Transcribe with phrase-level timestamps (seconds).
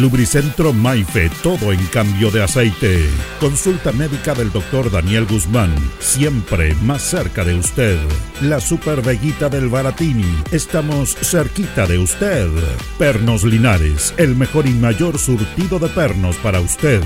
[0.00, 3.08] Lubricentro Maife, todo en cambio de aceite.
[3.40, 7.98] Consulta médica del doctor Daniel Guzmán, siempre más cerca de usted.
[8.40, 12.48] La Super Veguita del Baratini, estamos cerquita de usted.
[12.98, 17.02] Pernos Linares, el mejor y mayor surtido de pernos para usted.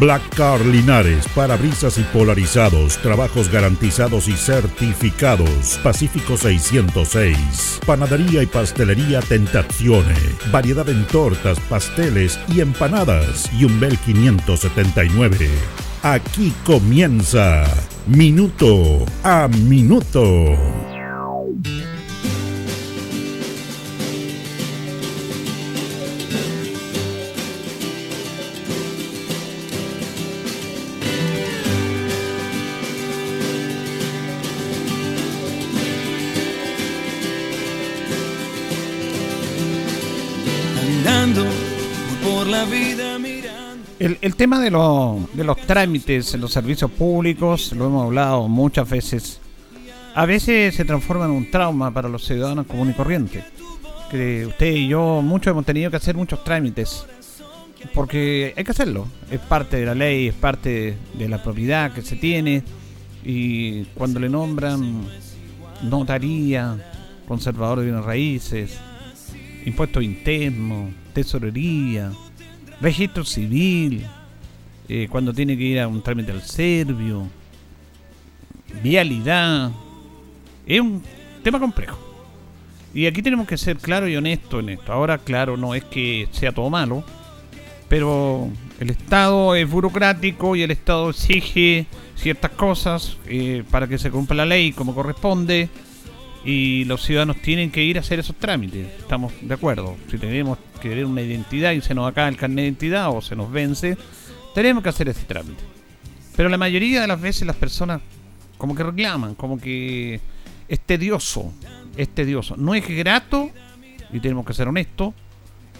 [0.00, 5.78] Black Car Linares, parabrisas y polarizados, trabajos garantizados y certificados.
[5.82, 7.80] Pacífico 606.
[7.84, 10.14] Panadería y pastelería Tentazione.
[10.50, 13.50] Variedad en tortas, pasteles y empanadas.
[13.52, 15.50] Y un Bel 579.
[16.02, 17.66] Aquí comienza
[18.06, 20.89] Minuto a Minuto.
[44.40, 44.70] Tema de,
[45.34, 49.38] de los trámites en los servicios públicos, lo hemos hablado muchas veces,
[50.14, 53.44] a veces se transforma en un trauma para los ciudadanos comunes y corrientes.
[54.10, 57.04] Que usted y yo, muchos hemos tenido que hacer muchos trámites,
[57.92, 59.08] porque hay que hacerlo.
[59.30, 62.64] Es parte de la ley, es parte de la propiedad que se tiene,
[63.22, 65.04] y cuando le nombran
[65.82, 66.78] notaría,
[67.28, 68.78] conservador de bienes raíces,
[69.66, 72.10] impuestos internos, tesorería,
[72.80, 74.06] registro civil,
[74.92, 77.28] eh, cuando tiene que ir a un trámite al serbio,
[78.82, 79.70] vialidad.
[80.66, 81.00] Es un
[81.44, 81.96] tema complejo.
[82.92, 84.92] Y aquí tenemos que ser claros y honestos en esto.
[84.92, 87.04] Ahora, claro, no es que sea todo malo,
[87.88, 88.48] pero
[88.80, 94.38] el Estado es burocrático y el Estado exige ciertas cosas eh, para que se cumpla
[94.38, 95.68] la ley como corresponde
[96.44, 98.88] y los ciudadanos tienen que ir a hacer esos trámites.
[98.98, 99.96] Estamos de acuerdo.
[100.10, 103.20] Si tenemos que tener una identidad y se nos acaba el carnet de identidad o
[103.20, 103.96] se nos vence,
[104.54, 105.62] tenemos que hacer ese trámite.
[106.36, 108.00] Pero la mayoría de las veces las personas
[108.58, 110.20] como que reclaman, como que
[110.68, 111.52] es tedioso,
[111.96, 112.56] es tedioso.
[112.56, 113.50] No es grato,
[114.12, 115.14] y tenemos que ser honestos,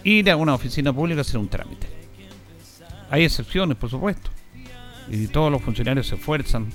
[0.04, 1.86] ir a una oficina pública a hacer un trámite.
[3.10, 4.30] Hay excepciones, por supuesto.
[5.10, 6.66] Y todos los funcionarios se esfuerzan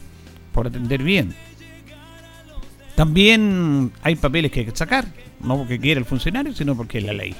[0.53, 1.35] por atender bien
[2.95, 5.05] también hay papeles que hay que sacar,
[5.41, 7.35] no porque quiera el funcionario, sino porque es la ley.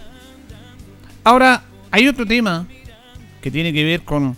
[1.23, 2.67] Ahora, hay otro tema
[3.41, 4.35] que tiene que ver con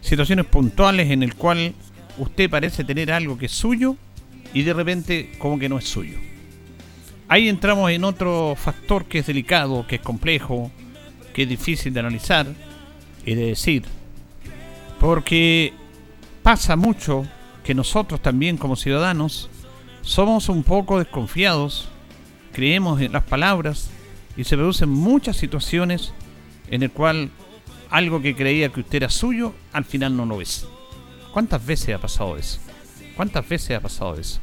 [0.00, 1.74] situaciones puntuales en el cual
[2.18, 3.96] usted parece tener algo que es suyo
[4.52, 6.18] y de repente como que no es suyo.
[7.28, 10.70] Ahí entramos en otro factor que es delicado, que es complejo,
[11.34, 12.46] que es difícil de analizar
[13.26, 13.84] y de decir.
[14.98, 15.72] Porque
[16.42, 17.26] pasa mucho
[17.62, 19.50] que nosotros también como ciudadanos
[20.00, 21.88] somos un poco desconfiados,
[22.52, 23.90] creemos en las palabras
[24.36, 26.14] y se producen muchas situaciones
[26.70, 27.30] en el cual
[27.90, 30.66] algo que creía que usted era suyo, al final no lo es.
[31.32, 32.60] ¿Cuántas veces ha pasado eso?
[33.16, 34.40] ¿Cuántas veces ha pasado eso?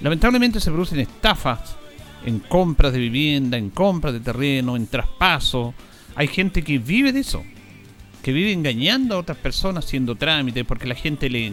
[0.00, 1.76] Lamentablemente se producen estafas
[2.24, 5.74] en compras de vivienda, en compras de terreno, en traspaso.
[6.14, 7.44] Hay gente que vive de eso,
[8.22, 11.50] que vive engañando a otras personas haciendo trámites porque la gente le,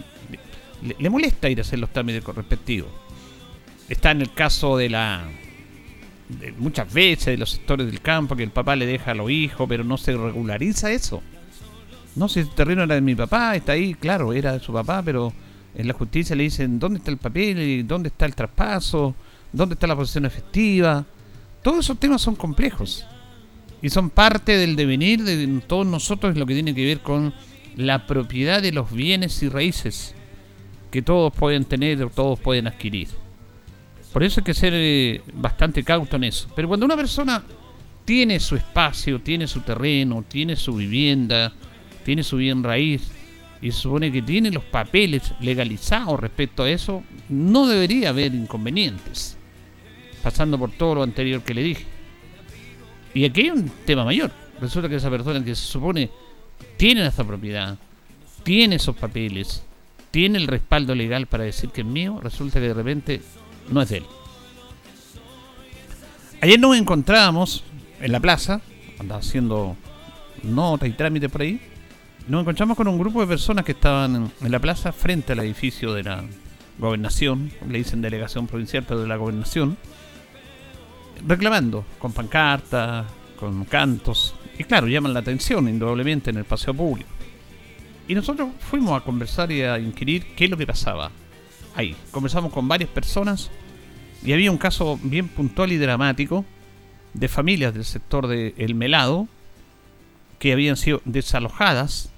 [0.81, 2.90] le, le molesta ir a hacer los trámites respectivos.
[3.90, 5.23] Está en el caso de la.
[6.57, 9.67] Muchas veces de los sectores del campo que el papá le deja a los hijos,
[9.67, 11.21] pero no se regulariza eso.
[12.16, 15.01] No, si el terreno era de mi papá, está ahí, claro, era de su papá,
[15.03, 15.33] pero
[15.75, 19.16] en la justicia le dicen dónde está el papel, dónde está el traspaso,
[19.51, 21.05] dónde está la posición efectiva.
[21.61, 23.05] Todos esos temas son complejos
[23.81, 27.33] y son parte del devenir de todos nosotros, lo que tiene que ver con
[27.75, 30.13] la propiedad de los bienes y raíces
[30.91, 33.07] que todos pueden tener o todos pueden adquirir.
[34.13, 36.47] Por eso hay que ser eh, bastante cauto en eso.
[36.56, 37.43] Pero cuando una persona
[38.05, 41.52] tiene su espacio, tiene su terreno, tiene su vivienda,
[42.05, 43.11] tiene su bien raíz,
[43.61, 49.37] y se supone que tiene los papeles legalizados respecto a eso, no debería haber inconvenientes.
[50.22, 51.85] Pasando por todo lo anterior que le dije.
[53.14, 54.32] Y aquí hay un tema mayor.
[54.59, 56.09] Resulta que esa persona que se supone
[56.78, 57.78] tiene esa propiedad,
[58.43, 59.64] tiene esos papeles,
[60.11, 63.22] tiene el respaldo legal para decir que es mío, resulta que de repente
[63.69, 64.05] no es de él.
[66.41, 67.63] Ayer nos encontrábamos
[68.01, 68.59] en la plaza,
[68.99, 69.77] andaba haciendo
[70.43, 71.61] notas y trámites por ahí.
[72.27, 75.93] Nos encontramos con un grupo de personas que estaban en, la plaza frente al edificio
[75.93, 76.23] de la
[76.79, 79.77] gobernación, le dicen delegación provincial, pero de la gobernación,
[81.25, 83.05] reclamando con pancartas,
[83.39, 87.09] con cantos, y claro, llaman la atención indudablemente en el paseo público.
[88.07, 91.09] Y nosotros fuimos a conversar y a inquirir qué es lo que pasaba
[91.75, 91.96] ahí.
[92.11, 93.49] Conversamos con varias personas
[94.23, 96.46] y había un caso bien puntual y dramático
[97.14, 99.28] de familias del sector de El Melado
[100.40, 102.11] que habían sido desalojadas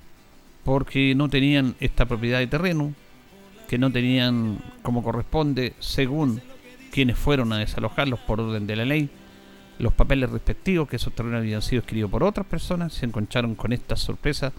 [0.63, 2.93] porque no tenían esta propiedad de terreno,
[3.67, 6.41] que no tenían como corresponde, según
[6.91, 9.09] quienes fueron a desalojarlos por orden de la ley,
[9.77, 13.73] los papeles respectivos, que esos terrenos habían sido escritos por otras personas, se encontraron con
[13.73, 14.53] esta sorpresa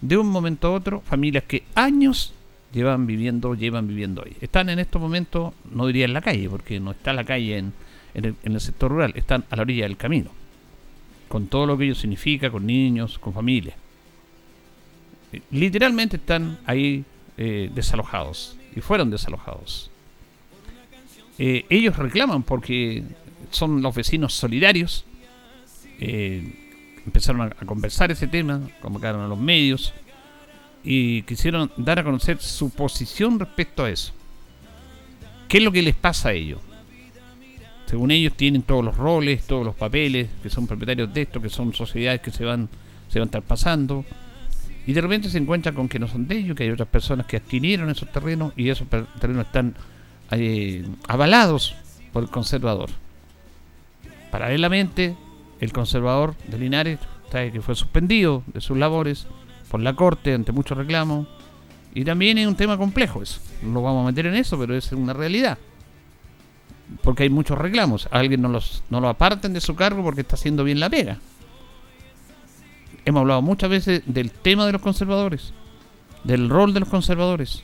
[0.00, 2.32] de un momento a otro, familias que años
[2.72, 4.36] llevan viviendo, llevan viviendo ahí.
[4.40, 7.72] Están en estos momentos, no diría en la calle, porque no está la calle en,
[8.14, 10.30] el, sector rural, están a la orilla del camino,
[11.28, 13.74] con todo lo que ello significa, con niños, con familia.
[15.50, 17.04] Literalmente están ahí
[17.36, 19.90] eh, desalojados, y fueron desalojados.
[21.38, 23.02] Eh, ellos reclaman porque
[23.50, 25.04] son los vecinos solidarios.
[25.98, 29.94] Eh, empezaron a, conversar ese tema, convocaron a los medios
[30.82, 34.12] y quisieron dar a conocer su posición respecto a eso.
[35.48, 36.60] ¿Qué es lo que les pasa a ellos?
[37.86, 41.48] Según ellos tienen todos los roles, todos los papeles, que son propietarios de esto, que
[41.48, 42.68] son sociedades que se van,
[43.08, 44.04] se van a estar pasando.
[44.86, 47.26] Y de repente se encuentran con que no son de ellos, que hay otras personas
[47.26, 49.74] que adquirieron esos terrenos y esos terrenos están
[50.30, 51.74] eh, avalados
[52.12, 52.90] por el conservador.
[54.30, 55.16] Paralelamente,
[55.60, 57.00] el conservador de Linares,
[57.30, 59.26] que fue suspendido de sus labores
[59.70, 61.26] por la Corte ante muchos reclamos.
[61.94, 63.40] Y también es un tema complejo eso.
[63.62, 65.58] No lo vamos a meter en eso, pero es una realidad.
[67.02, 68.08] Porque hay muchos reclamos.
[68.10, 71.18] alguien no, los, no lo aparten de su cargo porque está haciendo bien la pega.
[73.04, 75.52] Hemos hablado muchas veces del tema de los conservadores,
[76.24, 77.62] del rol de los conservadores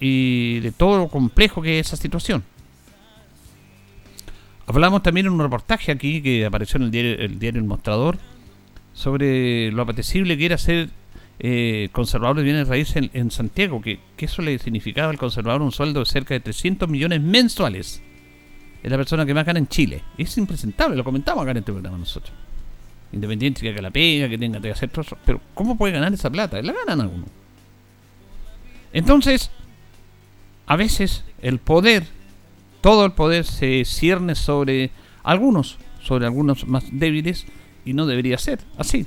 [0.00, 2.42] y de todo lo complejo que es esa situación.
[4.66, 8.18] Hablamos también en un reportaje aquí que apareció en el diario El, diario el Mostrador
[8.98, 10.88] sobre lo apetecible que era ser
[11.38, 16.00] eh, conservador de bienes raíces en, Santiago, que, eso le significaba al conservador un sueldo
[16.00, 18.02] de cerca de 300 millones mensuales.
[18.82, 20.02] Es la persona que más gana en Chile.
[20.16, 22.32] Es impresentable, lo comentamos acá en este programa nosotros.
[23.12, 25.16] Independiente que haga la pega, que tenga que hacer todo eso.
[25.24, 26.60] Pero ¿cómo puede ganar esa plata?
[26.60, 27.28] La ganan algunos.
[28.92, 29.52] Entonces,
[30.66, 32.04] a veces el poder
[32.80, 34.90] todo el poder se cierne sobre
[35.22, 37.46] algunos, sobre algunos más débiles,
[37.88, 39.06] y no debería ser así.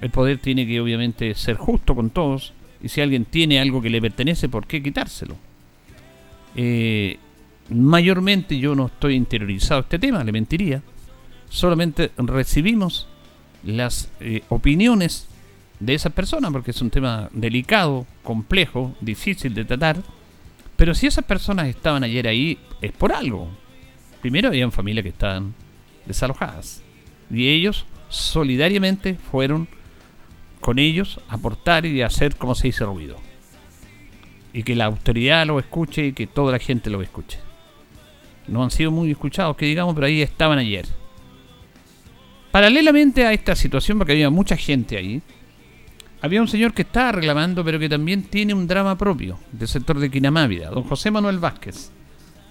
[0.00, 2.52] El poder tiene que obviamente ser justo con todos,
[2.82, 5.36] y si alguien tiene algo que le pertenece, ¿por qué quitárselo?
[6.54, 7.18] Eh,
[7.70, 10.82] mayormente yo no estoy interiorizado a este tema, le mentiría.
[11.48, 13.08] Solamente recibimos
[13.62, 15.28] las eh, opiniones
[15.80, 20.02] de esas personas, porque es un tema delicado, complejo, difícil de tratar
[20.76, 23.48] pero si esas personas estaban ayer ahí, es por algo.
[24.20, 25.54] Primero habían familias que estaban
[26.04, 26.82] desalojadas.
[27.30, 29.68] Y ellos solidariamente fueron
[30.60, 33.16] con ellos a aportar y a hacer como se dice ruido.
[34.52, 37.38] Y que la autoridad lo escuche y que toda la gente lo escuche.
[38.48, 40.86] No han sido muy escuchados, que digamos, pero ahí estaban ayer.
[42.50, 45.20] Paralelamente a esta situación, porque había mucha gente ahí,
[46.22, 49.98] había un señor que estaba reclamando, pero que también tiene un drama propio del sector
[49.98, 51.92] de Quinamávida, don José Manuel Vázquez.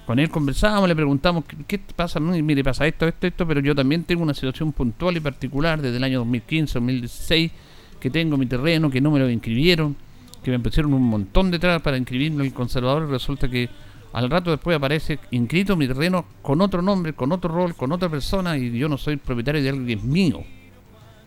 [0.06, 2.20] Con él conversábamos, le preguntamos, ¿qué, pasa?
[2.20, 5.98] Mire, pasa esto, esto, esto, pero yo también tengo una situación puntual y particular desde
[5.98, 7.52] el año 2015, 2016,
[8.00, 9.96] que tengo mi terreno, que no me lo inscribieron,
[10.44, 13.68] que me pusieron un montón de trabas para inscribirme el conservador y resulta que
[14.14, 18.08] al rato después aparece inscrito mi terreno con otro nombre, con otro rol, con otra
[18.08, 20.44] persona y yo no soy propietario de algo que es mío.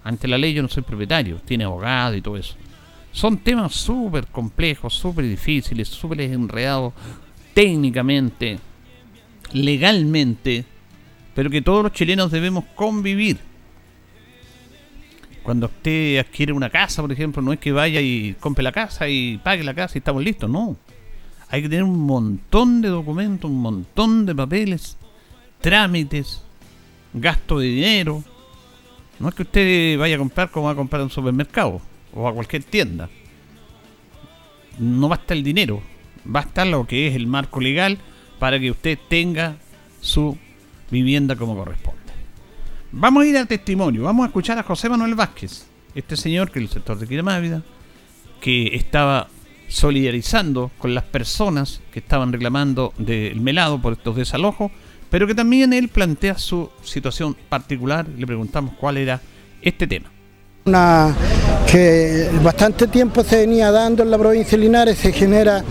[0.05, 2.55] Ante la ley yo no soy propietario, tiene abogado y todo eso.
[3.11, 6.95] Son temas súper complejos, súper difíciles, súper enredados
[7.53, 8.59] técnicamente,
[9.53, 10.65] legalmente,
[11.35, 13.39] pero que todos los chilenos debemos convivir.
[15.43, 19.09] Cuando usted adquiere una casa, por ejemplo, no es que vaya y compre la casa
[19.09, 20.77] y pague la casa y estamos listos, no.
[21.49, 24.99] Hay que tener un montón de documentos, un montón de papeles,
[25.61, 26.43] trámites,
[27.15, 28.23] gasto de dinero,
[29.19, 31.81] no es que usted vaya a comprar como va a comprar en un supermercado
[32.15, 33.09] o a cualquier tienda.
[34.79, 35.83] No basta el dinero,
[36.25, 37.99] basta lo que es el marco legal
[38.39, 39.57] para que usted tenga
[40.01, 40.37] su
[40.91, 41.99] vivienda como corresponde.
[42.93, 46.59] Vamos a ir al testimonio, vamos a escuchar a José Manuel Vázquez, este señor que
[46.59, 47.63] es el sector de Quiremávida,
[48.41, 49.29] que estaba
[49.69, 54.71] solidarizando con las personas que estaban reclamando del melado por estos desalojos
[55.11, 58.07] pero que también él plantea su situación particular.
[58.09, 59.21] Le preguntamos cuál era
[59.63, 60.11] este tema.
[60.69, 61.15] Una
[61.73, 65.65] que bastante tiempo se venía dando en la provincia de Linares, se genera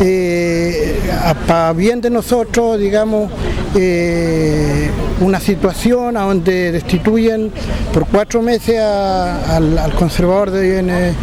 [0.00, 0.98] eh,
[1.46, 3.30] para bien de nosotros, digamos,
[3.74, 4.88] eh,
[5.20, 7.52] una situación a donde destituyen
[7.92, 11.14] por cuatro meses al, conservador de bienes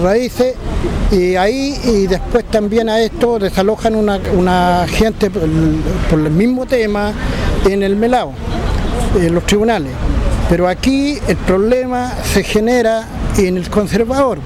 [0.00, 0.54] raíces.
[1.10, 5.42] y ahí y después también a esto desalojan una, gente por,
[6.20, 7.12] el mismo tema
[7.68, 8.32] en el Melao,
[9.20, 9.90] en los tribunales.
[10.54, 14.38] Pero aquí el problema se genera en el conservador,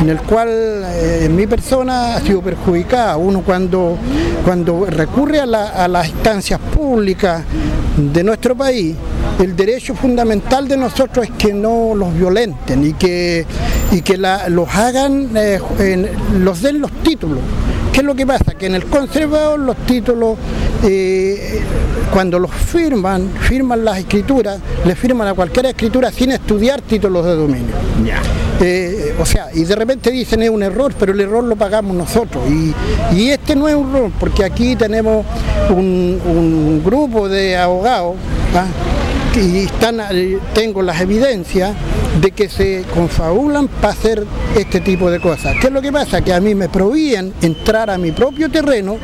[0.00, 3.18] en el cual eh, mi persona ha sido perjudicada.
[3.18, 3.98] Uno cuando,
[4.42, 7.42] cuando recurre a, las instancias públicas
[7.94, 8.96] de nuestro país,
[9.38, 13.44] el derecho fundamental de nosotros es que no los violenten y que,
[13.92, 15.60] y que los hagan, eh,
[16.38, 17.40] los den los títulos.
[17.92, 18.54] ¿Qué es lo que pasa?
[18.54, 20.36] Que en el conservador los títulos,
[20.84, 21.60] eh,
[22.12, 27.34] cuando los firman, firman las escrituras, le firman a cualquier escritura sin estudiar títulos de
[27.34, 27.74] dominio.
[28.60, 31.96] Eh, o sea, y de repente dicen es un error, pero el error lo pagamos
[31.96, 32.42] nosotros.
[32.50, 35.24] Y, este no es un error, porque aquí tenemos
[35.70, 38.14] un, grupo de abogados
[38.54, 38.66] ¿ah?
[39.36, 41.74] Y están, eh, tengo las evidencias
[42.20, 44.24] de que se confabulan para hacer
[44.56, 45.56] este tipo de cosas.
[45.60, 46.22] ¿Qué es lo que pasa?
[46.22, 48.96] Que a mí me prohíben entrar a mi propio terreno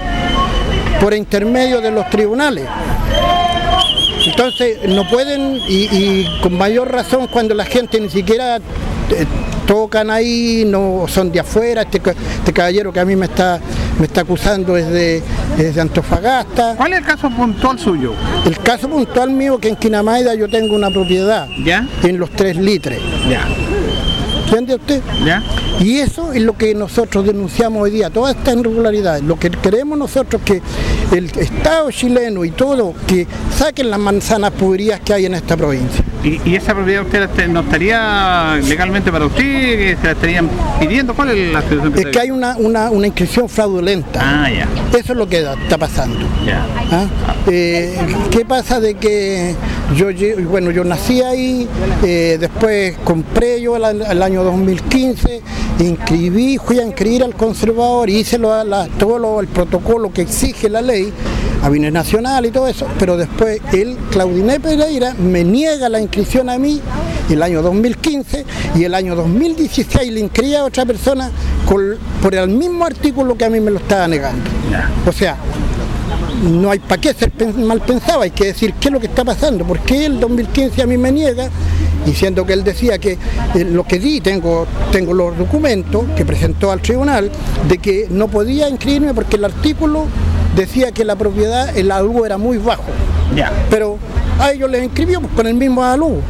[1.00, 2.66] por intermedio de los tribunales.
[4.26, 9.26] Entonces no pueden, y, con mayor razón cuando la gente ni siquiera eh,
[9.66, 13.61] tocan ahí, no son de afuera, este, este, caballero que a mí me está,
[13.98, 15.22] me está acusando es de,
[15.58, 16.74] es de Antofagasta.
[16.76, 18.14] ¿Cuál es el caso puntual suyo?
[18.44, 21.86] El caso puntual mío que en Quinamaida yo tengo una propiedad ¿Ya?
[22.02, 23.00] en los tres litres.
[23.28, 23.46] ¿Ya?
[24.44, 25.02] ¿Entiende usted?
[25.24, 25.42] ¿Ya?
[25.80, 29.22] Y eso es lo que nosotros denunciamos hoy día, todas estas irregularidades.
[29.22, 30.60] Lo que queremos nosotros que
[31.12, 36.04] el Estado chileno y todo, que saquen las manzanas podridas que hay en esta provincia.
[36.25, 39.43] ¿Y, esa propiedad usted no estaría legalmente para usted?
[39.43, 40.49] ¿Que se la estarían
[40.81, 41.14] pidiendo?
[41.14, 41.93] ¿Cuál es la situación?
[41.99, 44.21] Es que hay una, una, inscripción fraudulenta.
[44.23, 44.66] Ah, ya.
[44.99, 46.21] Eso es lo que está pasando.
[46.47, 46.66] Ya.
[46.90, 47.07] ¿Ah?
[47.47, 47.95] Eh,
[48.31, 49.54] ¿Qué pasa de que
[49.95, 50.07] yo,
[50.49, 51.69] bueno, yo nací ahí,
[52.02, 55.43] eh, después compré yo el, año 2015,
[55.81, 58.38] inscribí, fui a inscribir al conservador, hice
[58.99, 61.12] todo el protocolo que exige la ley
[61.62, 66.13] a bienes nacional y todo eso, pero después el Claudiné Pereira me niega la inscripción
[66.49, 66.80] a mí
[67.28, 68.44] el año 2015
[68.76, 71.30] y el año 2016 le inscribía a otra persona
[71.66, 74.49] por el mismo artículo que a mí me lo estaba negando.
[75.06, 75.37] O sea,
[76.42, 79.25] no hay para qué ser mal pensado, hay que decir qué es lo que está
[79.25, 81.49] pasando, por qué el 2015 a mí me niega,
[82.06, 83.18] diciendo que él decía que
[83.54, 87.30] eh, lo que di, tengo, tengo los documentos que presentó al tribunal,
[87.68, 90.06] de que no podía inscribirme porque el artículo
[90.54, 92.85] decía que la propiedad, el alugo era muy bajo.
[93.35, 93.52] Ya.
[93.71, 93.99] Pero
[94.38, 96.20] a ellos les inscribió con el mismo alugo.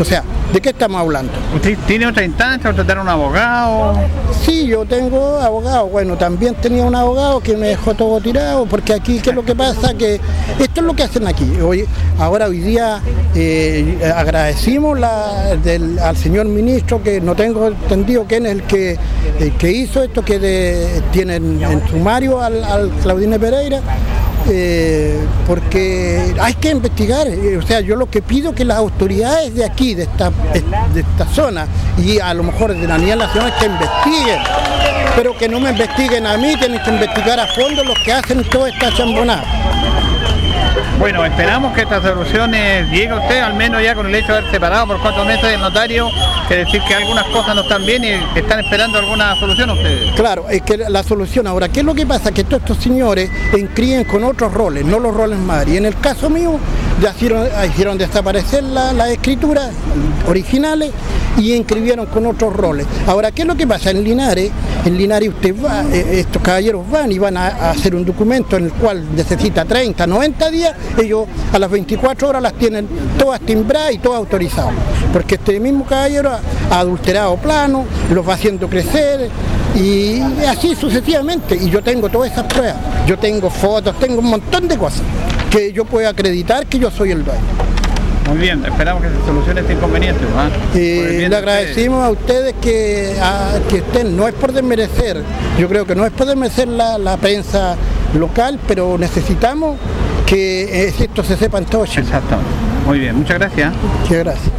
[0.00, 1.32] O sea, ¿de qué estamos hablando?
[1.54, 3.94] ¿Usted tiene otra instancia o tratar un abogado?
[4.44, 5.88] Sí, yo tengo abogado.
[5.88, 9.44] Bueno, también tenía un abogado que me dejó todo tirado, porque aquí, ¿qué es lo
[9.44, 9.94] que pasa?
[9.94, 10.20] Que
[10.58, 11.50] esto es lo que hacen aquí.
[11.60, 11.84] Hoy,
[12.18, 13.00] ahora, hoy día,
[13.34, 18.96] eh, agradecimos al señor ministro, que no tengo entendido quién es el que,
[19.58, 23.80] que hizo esto, que tiene en, sumario al, al Claudine Pereira
[24.50, 29.54] eh, porque hay que investigar, eh, o sea, yo lo que pido que las autoridades
[29.54, 30.30] de aquí, de esta,
[30.92, 31.66] de esta zona,
[31.98, 34.38] y a lo mejor de la nivel nacional, que investiguen,
[35.16, 38.42] pero que no me investiguen a mí, tienen que investigar a fondo los que hacen
[38.44, 39.44] toda esta chambonada.
[40.98, 44.38] Bueno, esperamos que estas soluciones llegue a usted, al menos ya con el hecho de
[44.38, 46.08] haber separado por cuatro meses del notario,
[46.48, 50.12] que decir que algunas cosas no están bien y están esperando alguna solución ustedes.
[50.16, 52.32] Claro, es que la solución ahora, ¿qué es lo que pasa?
[52.32, 55.74] Que todos estos señores inscriben con otros roles, no los roles madre.
[55.74, 56.58] Y en el caso mío,
[57.00, 57.14] ya
[57.66, 59.70] hicieron, desaparecer las escrituras
[60.26, 60.90] originales
[61.36, 62.86] y inscribieron con otros roles.
[63.06, 63.90] Ahora, ¿qué es lo que pasa?
[63.90, 64.50] En Linares,
[64.84, 68.64] en Linares usted va, eh, estos caballeros van y van a, hacer un documento en
[68.64, 73.92] el cual necesita 30, 90 días, ellos a las 24 horas las tienen todas timbradas
[73.92, 74.74] y todas autorizadas.
[75.12, 76.30] Porque este mismo caballero
[76.70, 79.28] ha, adulterado plano, los va haciendo crecer
[79.74, 81.56] y así sucesivamente.
[81.56, 82.76] Y yo tengo todas esas pruebas.
[83.06, 85.02] Yo tengo fotos, tengo un montón de cosas
[85.50, 87.40] que yo pueda acreditar que yo soy el dueño.
[88.28, 90.20] Muy bien, esperamos que se solucione este inconveniente.
[90.74, 93.14] Y le agradecimos a ustedes que,
[93.70, 95.22] que estén, no es por desmerecer,
[95.58, 97.76] yo creo que no es por desmerecer la, prensa
[98.14, 99.76] local, pero necesitamos
[100.28, 102.38] que esto se sepa en todo Exacto.
[102.86, 103.74] Muy bien, muchas gracias.
[104.00, 104.52] Muchas gracias.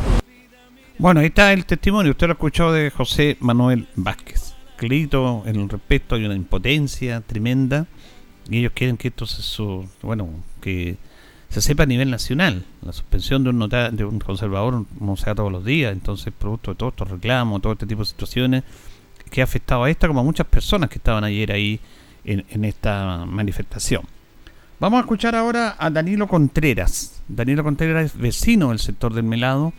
[0.97, 4.55] Bueno, ahí está el testimonio, usted lo escuchó de José Manuel Vázquez.
[4.77, 7.85] Clarito, en el respeto hay una impotencia tremenda
[8.49, 9.63] y ellos quieren que esto se,
[10.01, 10.27] bueno,
[10.59, 10.97] que
[11.49, 12.65] se sepa a nivel nacional.
[12.81, 16.33] La suspensión de un, nota, de un conservador no se da todos los días, entonces
[16.37, 18.63] producto de todos estos reclamos, todo este tipo de situaciones
[19.29, 21.79] que ha afectado a esta como a muchas personas que estaban ayer ahí
[22.25, 24.01] en, en esta manifestación.
[24.79, 27.21] Vamos a escuchar ahora a Danilo Contreras.
[27.27, 29.73] Danilo Contreras es vecino del sector del Melado,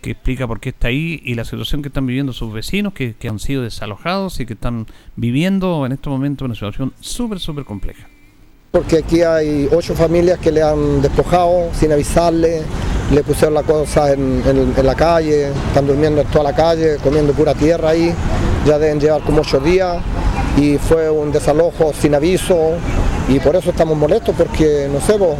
[0.00, 3.16] que explica por qué está ahí y la situación que están viviendo sus vecinos, que,
[3.28, 8.06] han sido desalojados y que están viviendo en este momento una situación súper, súper compleja.
[8.70, 12.62] Porque aquí hay ocho familias que le han despojado sin avisarle,
[13.12, 16.96] le pusieron la cosa en, en- en la calle, están durmiendo en toda la calle,
[17.02, 18.12] comiendo pura tierra ahí,
[18.66, 19.96] ya deben llevar como ocho días
[20.56, 22.72] y fue un desalojo sin aviso
[23.28, 25.36] y por eso estamos molestos porque no sé, vos,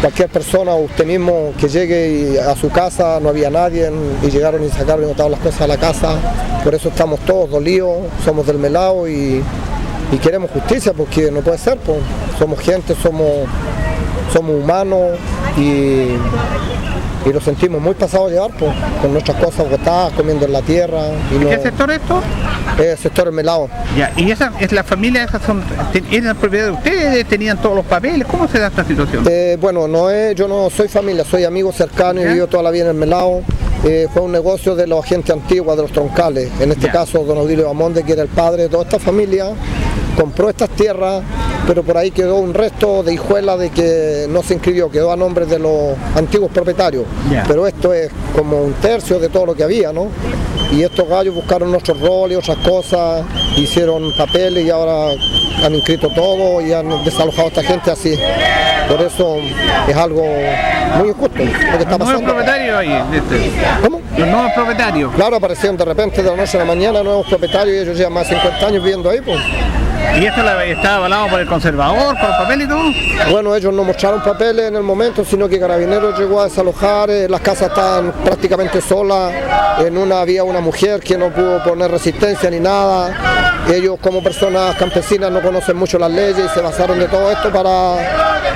[0.00, 3.90] cualquier persona usted mismo que llegue a su casa no había nadie
[4.22, 6.16] y llegaron y sacaron botaron las cosas a la casa,
[6.62, 9.42] por eso estamos todos dolidos, somos del melao y,
[10.12, 11.98] y queremos justicia porque no puede ser, pues.
[12.38, 13.30] somos gente, somos,
[14.32, 15.18] somos humanos
[15.56, 16.08] y,
[17.26, 18.70] y lo sentimos muy pasado a llevar pues,
[19.02, 21.00] con nuestras cosas botadas, comiendo en la tierra.
[21.34, 22.20] Y no, ¿Qué sector es esto?
[22.78, 23.68] es el sector del melao.
[23.96, 25.62] Ya, y esa es la familia, esas son,
[26.12, 29.24] eran propiedad de ustedes, tenían todos los papeles, ¿cómo se da esta situación?
[29.28, 32.70] Eh, bueno, no es, yo no soy familia, soy amigo cercano y vivo toda la
[32.70, 33.42] vida en el Melao.
[33.84, 36.50] Eh, fue un negocio de la gente antigua, de los troncales.
[36.60, 36.92] En este Ya.
[36.92, 39.46] caso, don Odilio Amonde, que era el padre de toda esta familia,
[40.16, 41.22] compró estas tierras,
[41.68, 45.16] pero por ahí quedó un resto de hijuela de que no se inscribió, quedó a
[45.16, 47.04] nombre de los antiguos propietarios.
[47.46, 50.08] Pero esto es como un tercio de todo lo que había, ¿no?
[50.72, 53.22] Y estos gallos buscaron nuestros roles otras cosas,
[53.58, 55.10] hicieron papeles y ahora
[55.62, 58.18] han inscrito todo y han desalojado a esta gente así.
[58.88, 59.36] Por eso
[59.86, 60.22] es algo
[60.98, 62.24] muy injusto lo que está Los nuevos pasando.
[62.34, 63.50] propietarios ahí, este-
[63.82, 64.00] ¿Cómo?
[64.16, 65.12] los nuevos propietarios.
[65.14, 68.14] Claro, aparecieron de repente de la noche a la mañana nuevos propietarios y ellos llevan
[68.14, 69.20] más de 50 años viviendo ahí.
[69.20, 69.38] Pues.
[70.16, 73.30] ¿Y esto está avalado por el conservador, por el papel y todo?
[73.30, 77.28] Bueno, ellos no mostraron papeles en el momento, sino que Carabineros llegó a desalojar, eh,
[77.28, 79.32] las casas estaban prácticamente solas,
[79.78, 83.47] en una había una mujer que no pudo poner resistencia ni nada.
[83.68, 87.50] Ellos como personas campesinas no conocen mucho las leyes y se basaron de todo esto
[87.52, 87.96] para,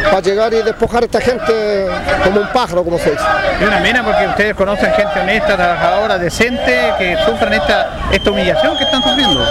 [0.04, 1.86] para llegar y despojar a esta gente
[2.24, 3.22] como un pájaro, como se dice.
[3.60, 8.76] Es una pena porque ustedes conocen gente honesta, trabajadora, decente, que sufren esta, esta humillación
[8.78, 9.44] que están sufriendo.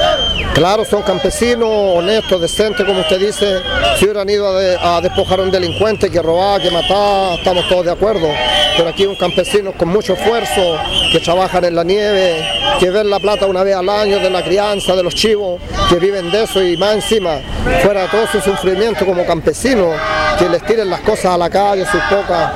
[0.56, 3.62] Claro, son campesinos, honestos, decentes, como usted dice.
[3.98, 7.68] Si hubieran ido a, de- a despojar a un delincuente que robaba, que mataba, estamos
[7.70, 8.28] todos de acuerdo.
[8.76, 10.78] Pero aquí un campesino con mucho esfuerzo,
[11.12, 12.44] que trabajan en la nieve,
[12.80, 15.51] que ven la plata una vez al año de la crianza, de los chivos,
[15.90, 17.40] que viven de eso y más encima,
[17.84, 19.96] fuera de todo su sufrimiento como campesinos,
[20.38, 22.52] que les tiren las cosas a la calle, sus pocas,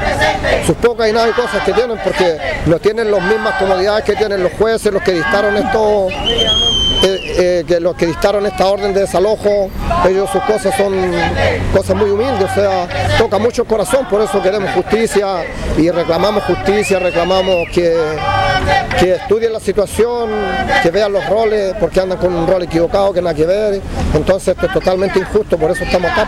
[0.66, 4.16] sus pocas y nada de cosas que tienen, porque no tienen las mismas comodidades que
[4.16, 6.14] tienen los jueces, los que dictaron estos
[7.04, 9.70] eh, eh, que los que dictaron esta orden de desalojo,
[10.08, 10.94] ellos sus cosas son
[11.74, 12.88] cosas muy humildes, o sea,
[13.20, 15.44] toca mucho el corazón, por eso queremos justicia
[15.78, 17.96] y reclamamos justicia, reclamamos que,
[19.00, 20.30] que estudien la situación,
[20.82, 23.82] que vean los roles, porque andan con un rol equivocado que nada que ver,
[24.14, 26.28] entonces esto es totalmente injusto, por eso estamos acá.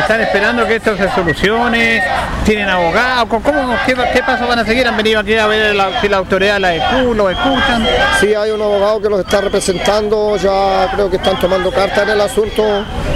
[0.00, 2.02] Están esperando que esto se solucione,
[2.44, 4.86] tienen abogados, ¿cómo, qué, qué pasos van a seguir?
[4.86, 7.86] Han venido aquí a ver la, si la autoridad la escu- lo escuchan.
[8.20, 12.10] Sí, hay un abogado que los está representando, ya creo que están tomando carta en
[12.10, 12.62] el asunto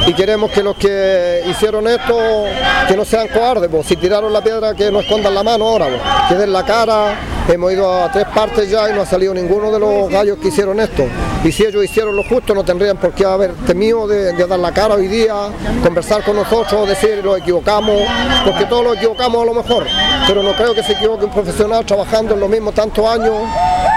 [0.07, 2.45] y queremos que los que hicieron esto,
[2.88, 3.87] que no sean cobardes, pues.
[3.87, 6.01] si tiraron la piedra que no escondan la mano ahora, pues.
[6.29, 7.14] que den la cara,
[7.48, 10.48] hemos ido a tres partes ya y no ha salido ninguno de los gallos que
[10.48, 11.05] hicieron esto.
[11.44, 14.59] Y si ellos hicieron lo justo no tendrían por qué haber temido de, de dar
[14.59, 15.35] la cara hoy día,
[15.83, 18.02] conversar con nosotros, decir lo equivocamos,
[18.44, 19.87] porque todos lo equivocamos a lo mejor,
[20.26, 23.35] pero no creo que se equivoque un profesional trabajando en lo mismo tantos años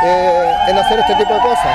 [0.03, 1.67] eh, en hacer este tipo de cosas.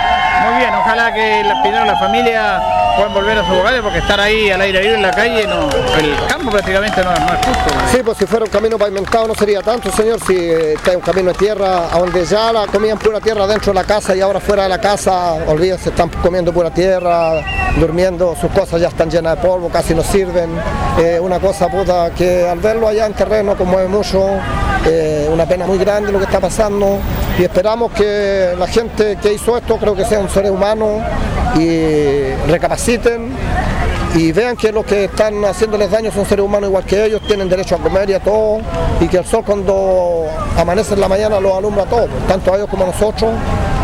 [0.48, 2.62] Muy bien, ojalá que la, primero la familia
[2.96, 5.68] puedan volver a sus hogares porque estar ahí al aire libre en la calle, no,
[5.98, 7.70] el campo prácticamente no, no es justo.
[7.92, 11.00] Sí, pues si fuera un camino pavimentado no sería tanto, señor, si eh, está un
[11.00, 14.20] camino de tierra, a donde ya la comían pura tierra dentro de la casa y
[14.20, 17.42] ahora fuera de la casa, olvídense, están comiendo pura tierra,
[17.78, 20.50] durmiendo, sus cosas ya están llenas de polvo, casi no sirven.
[20.98, 24.26] Eh, una cosa puta que al verlo allá en terreno conmueve mucho,
[24.86, 26.98] eh, una pena muy grande lo que está pasando
[27.38, 31.02] y esperamos que la gente que hizo esto, creo que sean seres humanos
[31.56, 33.32] y recapaciten
[34.14, 37.48] y vean que los que están haciéndoles daño son seres humanos igual que ellos, tienen
[37.48, 38.60] derecho a comer y a todo,
[39.00, 42.56] y que el sol cuando amanece en la mañana los alumbra a todos, tanto a
[42.56, 43.30] ellos como a nosotros,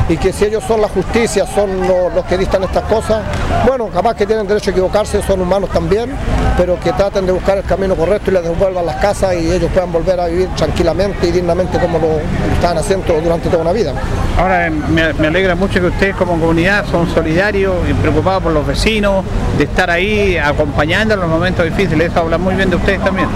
[0.09, 1.69] y que si ellos son la justicia, son
[2.14, 3.23] los que dictan estas cosas,
[3.66, 6.11] bueno, capaz que tienen derecho a equivocarse, son humanos también,
[6.57, 9.71] pero que traten de buscar el camino correcto y les devuelvan las casas y ellos
[9.73, 12.21] puedan volver a vivir tranquilamente y dignamente como lo
[12.55, 13.92] estaban haciendo durante toda una vida.
[14.38, 19.25] Ahora me, alegra mucho que ustedes como comunidad son solidarios y preocupados por los vecinos,
[19.59, 23.29] de estar ahí acompañando en los momentos difíciles, eso habla muy bien de ustedes también.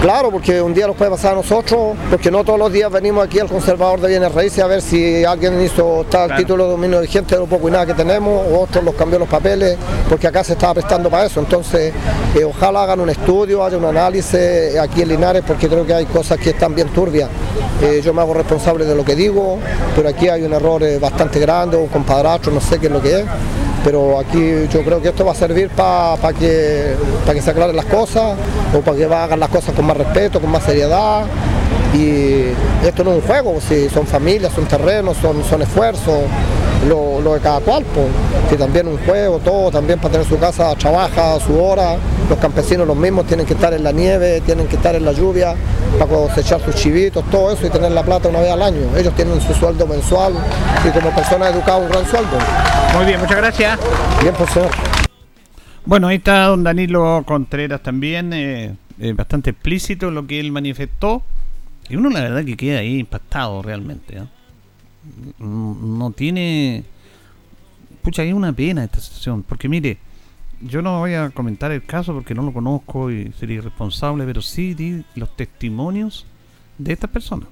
[0.00, 3.26] Claro, porque un día nos puede pasar a nosotros, porque no todos los días venimos
[3.26, 7.00] aquí al conservador de bienes raíces a ver si alguien hizo tal título de dominio
[7.00, 9.76] vigente de lo poco y nada que tenemos, o otros los cambió los papeles,
[10.08, 11.40] porque acá se estaba prestando para eso.
[11.40, 11.92] Entonces,
[12.34, 16.06] eh, ojalá hagan un estudio, haya un análisis aquí en Linares, porque creo que hay
[16.06, 17.28] cosas que están bien turbias.
[17.82, 19.58] Eh, yo me hago responsable de lo que digo,
[19.94, 23.00] pero aquí hay un error eh, bastante grande, un compadrastro, no sé qué es lo
[23.00, 23.24] que es
[23.84, 26.94] pero aquí yo creo que esto va a servir para que,
[27.32, 28.36] que se aclaren las cosas
[28.74, 31.24] o para que hagan las cosas con más respeto, con más seriedad.
[31.94, 32.52] Y
[32.86, 36.24] esto no es un juego, si son familias, son terrenos, son, son esfuerzos,
[36.86, 38.06] lo, de cada cual, pues,
[38.50, 41.96] que también un juego, todo, también para tener su casa trabaja su hora,
[42.28, 45.12] los campesinos los mismos tienen que estar en la nieve, tienen que estar en la
[45.12, 45.54] lluvia
[45.98, 48.96] para cosechar sus chivitos, todo eso y tener la plata una vez al año.
[48.96, 50.34] Ellos tienen su sueldo mensual
[50.86, 52.38] y como personas educadas un gran sueldo.
[52.94, 53.78] Muy bien, muchas gracias.
[54.22, 54.70] Bien, por señor.
[55.84, 61.22] Bueno, ahí está don Danilo Contreras también, eh, eh, bastante explícito lo que él manifestó.
[61.88, 64.22] Y uno la verdad que queda ahí impactado realmente.
[65.38, 66.84] No tiene...
[68.02, 69.98] Pucha, hay una pena esta situación, porque mire,
[70.60, 74.42] yo no voy a comentar el caso porque no lo conozco y sería irresponsable, pero
[74.42, 76.26] sí di los testimonios
[76.78, 77.48] de estas personas.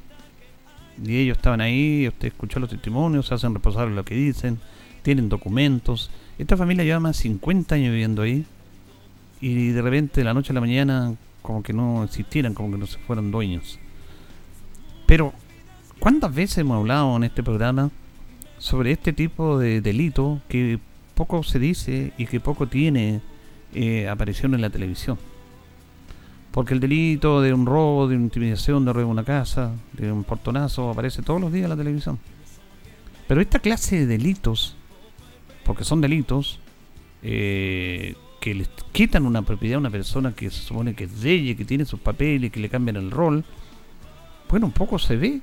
[1.02, 4.58] Y ellos estaban ahí, usted escuchó los testimonios, se hacen responsables de lo que dicen,
[5.02, 6.10] tienen documentos.
[6.38, 8.44] Esta familia lleva más de 50 años viviendo ahí
[9.40, 12.78] y de repente de la noche a la mañana como que no existieran, como que
[12.78, 13.78] no se fueran dueños.
[15.06, 15.32] Pero,
[15.98, 17.90] ¿cuántas veces hemos hablado en este programa
[18.58, 20.78] sobre este tipo de delito que
[21.14, 23.20] poco se dice y que poco tiene
[23.74, 25.18] eh, aparición en la televisión.
[26.50, 30.12] Porque el delito de un robo, de una intimidación, de robo de una casa, de
[30.12, 32.18] un portonazo, aparece todos los días en la televisión.
[33.28, 34.76] Pero esta clase de delitos,
[35.64, 36.60] porque son delitos,
[37.22, 41.32] eh, que les quitan una propiedad a una persona que se supone que es de
[41.32, 43.44] ella, que tiene sus papeles, que le cambian el rol,
[44.48, 45.40] bueno, poco se ve,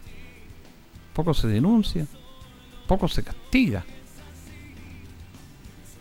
[1.13, 2.08] poco se denuncia,
[2.88, 3.84] poco se castiga.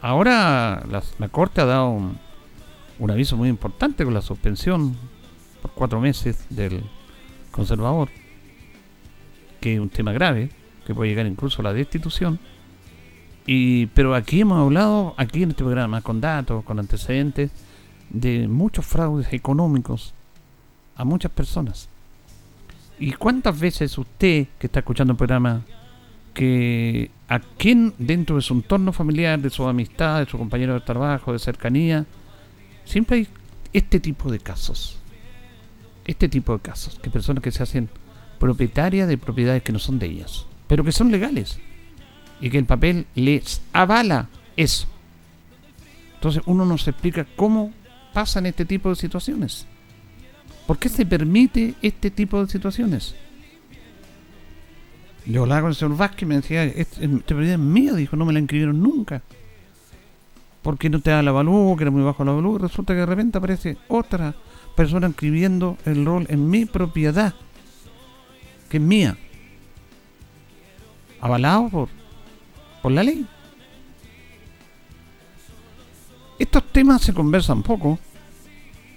[0.01, 0.85] Ahora
[1.19, 4.97] la, Corte ha dado un, aviso muy importante con la suspensión
[5.61, 6.83] por cuatro meses del
[7.51, 8.09] conservador,
[9.61, 10.51] que es un tema grave,
[10.87, 12.41] que puede llegar incluso a la destitución.
[13.47, 17.51] Y, pero aquí hemos hablado, aquí en este programa, con datos, con antecedentes,
[18.11, 20.15] de muchos fraudes económicos
[20.97, 21.88] a muchas personas.
[23.03, 25.62] ¿Y cuántas veces usted que está escuchando el programa
[26.35, 30.83] que a quien dentro de su entorno familiar, de su amistad, de su compañero de
[30.83, 32.07] trabajo, de cercanía,
[32.85, 33.29] siempre hay
[33.73, 35.01] este tipo de casos.
[36.05, 37.88] Este tipo de casos, que personas que se hacen
[38.38, 41.59] propietarias de propiedades que no son de ellas, pero que son legales
[42.41, 44.87] y que el papel les avala eso.
[46.15, 47.73] Entonces uno nos explica cómo
[48.12, 49.67] pasan este tipo de situaciones.
[50.66, 53.14] ¿Por qué se permite este tipo de situaciones?
[55.27, 58.25] Yo hablaba con el señor Vázquez y me decía, este, este es mía, dijo, no
[58.25, 59.22] me la inscribieron nunca.
[60.62, 63.07] Porque no te da la valú, que era muy bajo la valú, resulta que de
[63.07, 64.35] repente aparece otra
[64.77, 67.35] persona inscribiendo el rol en mi propiedad,
[68.68, 69.16] que es mía.
[71.20, 71.88] Avalado por,
[72.81, 73.27] por la ley.
[76.38, 77.98] Estos temas se conversan poco,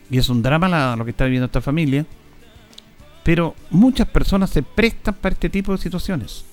[0.09, 2.05] y es un drama lo que está viviendo esta familia
[3.25, 6.45] pero muchas personas se prestan para este tipo de situaciones.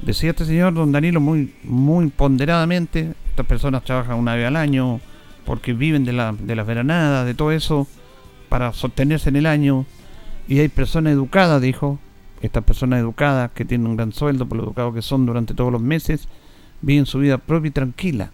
[0.00, 5.00] Decía este señor don Danilo muy, muy ponderadamente, estas personas trabajan una vez al año
[5.44, 7.88] porque viven de, la, de las veranadas, de todo eso,
[8.48, 9.84] para sostenerse en el año.
[10.46, 11.98] Y hay personas educadas, dijo,
[12.40, 15.72] estas personas educadas que tienen un gran sueldo por lo educados que son durante todos
[15.72, 16.28] los meses,
[16.82, 18.30] viven su vida propia y tranquila.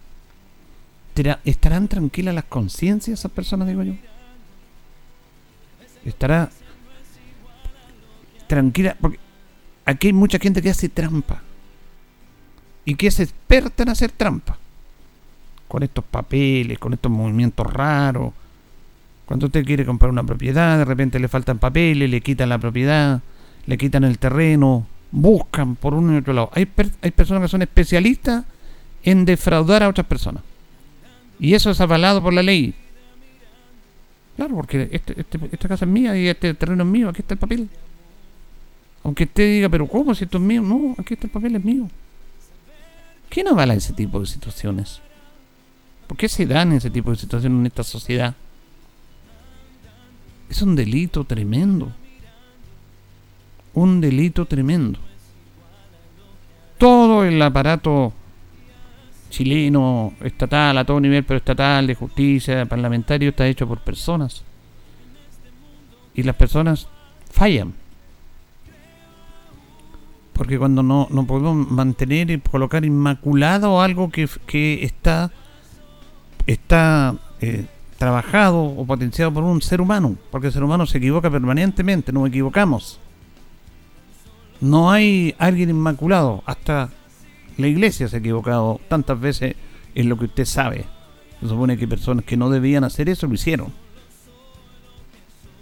[1.45, 3.93] ¿Estarán tranquilas las conciencias esas personas, digo yo?
[6.05, 6.49] ¿Estará
[8.47, 9.19] tranquila, porque
[9.85, 11.41] aquí hay mucha gente que hace trampa
[12.85, 14.57] y que es experta en hacer trampa
[15.67, 18.33] con estos papeles, con estos movimientos raros.
[19.25, 23.21] Cuando usted quiere comprar una propiedad, de repente le faltan papeles, le quitan la propiedad,
[23.65, 26.51] le quitan el terreno, buscan por uno y otro lado.
[26.53, 26.67] Hay,
[27.01, 28.43] hay personas que son especialistas
[29.03, 30.43] en defraudar a otras personas.
[31.39, 32.73] Y eso es avalado por la ley.
[34.35, 37.35] Claro, porque este, este, esta casa es mía y este terreno es mío, aquí está
[37.35, 37.69] el papel.
[39.03, 40.61] Aunque usted diga, pero ¿cómo si esto es mío?
[40.61, 41.89] No, aquí este papel es mío.
[43.29, 45.01] ¿Quién avala ese tipo de situaciones?
[46.07, 48.35] ¿Por qué se dan ese tipo de situaciones en esta sociedad?
[50.49, 51.91] Es un delito tremendo.
[53.73, 54.99] Un delito tremendo.
[56.77, 58.13] Todo el aparato
[59.33, 64.43] chileno, estatal, a todo nivel, pero estatal, de justicia, parlamentario, está hecho por personas.
[66.13, 66.87] Y las personas
[67.31, 67.73] fallan.
[70.33, 75.31] Porque cuando no, no podemos mantener y colocar inmaculado algo que, que está,
[76.45, 77.65] está eh,
[77.97, 82.27] trabajado o potenciado por un ser humano, porque el ser humano se equivoca permanentemente, nos
[82.27, 82.99] equivocamos.
[84.61, 86.89] No hay alguien inmaculado, hasta
[87.57, 89.55] la iglesia se ha equivocado tantas veces
[89.95, 90.85] en lo que usted sabe.
[91.39, 93.71] Se supone que personas que no debían hacer eso lo hicieron.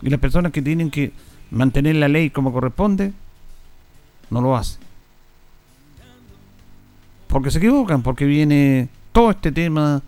[0.01, 1.12] Y las personas que tienen que
[1.51, 3.13] mantener la ley como corresponde,
[4.30, 4.80] no lo hacen.
[7.27, 10.01] Porque se equivocan, porque viene todo este tema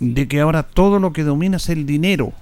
[0.00, 2.32] de que ahora todo lo que domina es el dinero.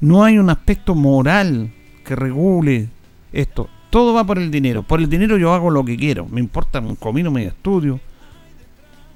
[0.00, 1.72] No hay un aspecto moral
[2.04, 2.88] que regule
[3.32, 3.68] esto.
[3.90, 4.82] Todo va por el dinero.
[4.82, 6.26] Por el dinero yo hago lo que quiero.
[6.26, 8.00] Me importa un comino, mi estudio,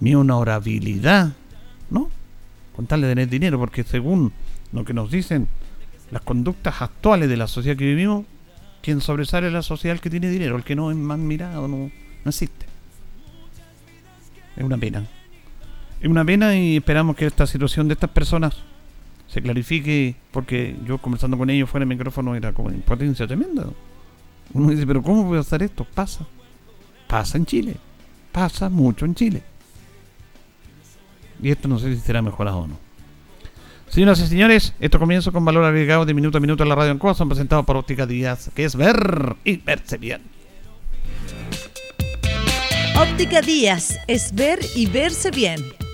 [0.01, 1.33] mi honorabilidad,
[1.91, 2.09] ¿no?
[2.75, 4.33] Con tal de tener dinero, porque según
[4.73, 5.49] lo que nos dicen
[6.11, 8.25] las conductas actuales de la sociedad que vivimos,
[8.83, 11.91] quien sobresale es la sociedad que tiene dinero, el que no es más mirado, no,
[12.25, 12.67] no existe.
[14.57, 15.07] Es una pena.
[16.01, 18.57] Es una pena y esperamos que esta situación de estas personas
[19.29, 23.65] se clarifique, porque yo conversando con ellos fuera del micrófono era como impotencia tremenda.
[24.55, 25.85] Uno dice, pero ¿cómo puede hacer esto?
[25.85, 26.27] Pasa.
[27.09, 27.77] Pasa en Chile.
[28.33, 29.43] Pasa mucho en Chile.
[31.43, 32.79] Y esto no sé si será mejorado o no.
[33.89, 36.93] Señoras y señores, esto comienza con valor agregado de minuto a minuto en la radio
[36.93, 37.15] en Cuba.
[37.15, 40.23] Son presentados por Óptica Díaz, que es ver y verse bien.
[42.97, 45.82] Óptica Díaz es ver y verse bien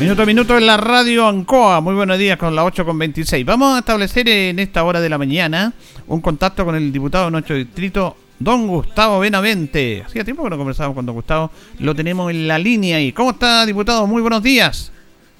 [0.00, 1.80] Minuto a minuto en la radio Ancoa.
[1.80, 3.44] Muy buenos días con la 8 con 26.
[3.44, 5.72] Vamos a establecer en esta hora de la mañana
[6.06, 10.04] un contacto con el diputado de nuestro distrito, don Gustavo Benavente.
[10.06, 11.50] Hacía tiempo que no conversábamos con don Gustavo.
[11.80, 13.12] Lo tenemos en la línea ahí.
[13.12, 14.06] ¿Cómo está, diputado?
[14.06, 14.92] Muy buenos días.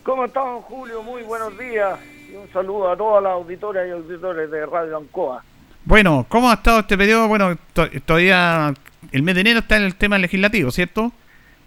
[0.02, 1.04] ¿Cómo está, don Julio?
[1.04, 1.96] Muy buenos días.
[2.28, 5.44] Y un saludo a todas las auditoras y auditores de Radio Ancoa.
[5.84, 7.28] Bueno, ¿cómo ha estado este periodo?
[7.28, 7.56] Bueno,
[8.04, 8.74] todavía
[9.12, 11.12] el mes de enero está en el tema legislativo, ¿cierto?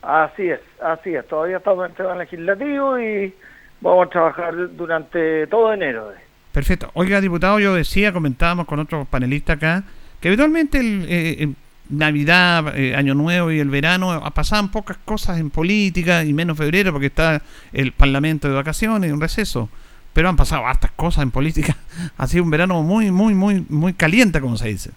[0.01, 1.27] Así es, así es.
[1.27, 3.33] Todavía estamos en tema legislativo y
[3.81, 6.11] vamos a trabajar durante todo enero.
[6.51, 6.89] Perfecto.
[6.93, 9.83] Oiga, diputado, yo decía, comentábamos con otros panelistas acá,
[10.19, 11.53] que habitualmente el, eh,
[11.91, 16.91] Navidad, eh, Año Nuevo y el verano pasaban pocas cosas en política y menos febrero
[16.91, 17.41] porque está
[17.73, 19.69] el Parlamento de vacaciones, un receso.
[20.13, 21.75] Pero han pasado hartas cosas en política.
[22.17, 24.91] Ha sido un verano muy, muy, muy, muy caliente, como se dice.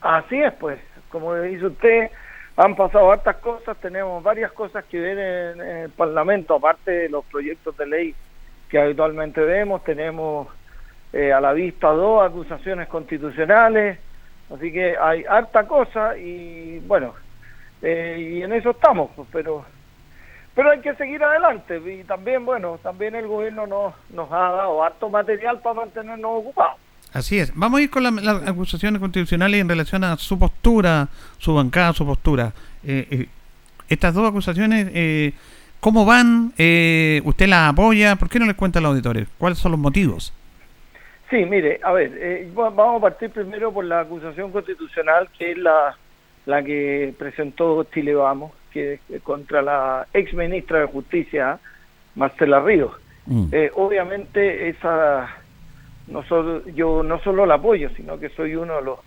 [0.00, 0.78] Así es, pues.
[1.08, 2.10] Como dice usted,
[2.56, 7.24] han pasado hartas cosas, tenemos varias cosas que ver en, el Parlamento, aparte de los
[7.26, 8.14] proyectos de ley
[8.70, 10.48] que habitualmente vemos, tenemos
[11.12, 13.98] eh, a la vista dos acusaciones constitucionales,
[14.52, 17.14] así que hay harta cosa y bueno,
[17.82, 19.64] eh, y en eso estamos, pues, pero
[20.54, 24.82] pero hay que seguir adelante y también, bueno, también el gobierno nos, nos ha dado
[24.82, 26.78] harto material para mantenernos ocupados.
[27.12, 27.52] Así es.
[27.54, 32.04] Vamos a ir con las acusaciones constitucionales en relación a su postura, su bancada, su
[32.04, 32.52] postura.
[32.84, 33.26] Eh, eh,
[33.88, 35.32] estas dos acusaciones, eh,
[35.80, 36.48] ¿cómo van?
[36.48, 38.16] ¿Usted las apoya?
[38.16, 39.28] ¿Por qué no les cuenta a los auditores?
[39.38, 40.32] ¿Cuáles son los motivos?
[41.30, 45.96] Sí, mire, a ver, vamos a partir primero por la acusación constitucional, que es la,
[46.44, 51.58] la que presentó Chile Vamos, que es contra la ex ministra de Justicia,
[52.14, 52.92] Marcela Ríos.
[53.28, 53.48] Mm.
[53.74, 55.28] obviamente esa
[56.08, 58.98] no solo, yo no solo la apoyo, sino que soy uno de los,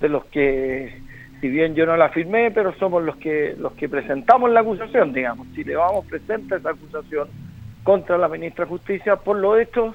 [0.00, 1.00] de los que,
[1.40, 5.12] si bien yo no la firmé, pero somos los que, los que presentamos la acusación,
[5.12, 5.48] digamos.
[5.54, 7.28] Si le vamos presenta esa acusación
[7.82, 9.94] contra la ministra de Justicia por lo hecho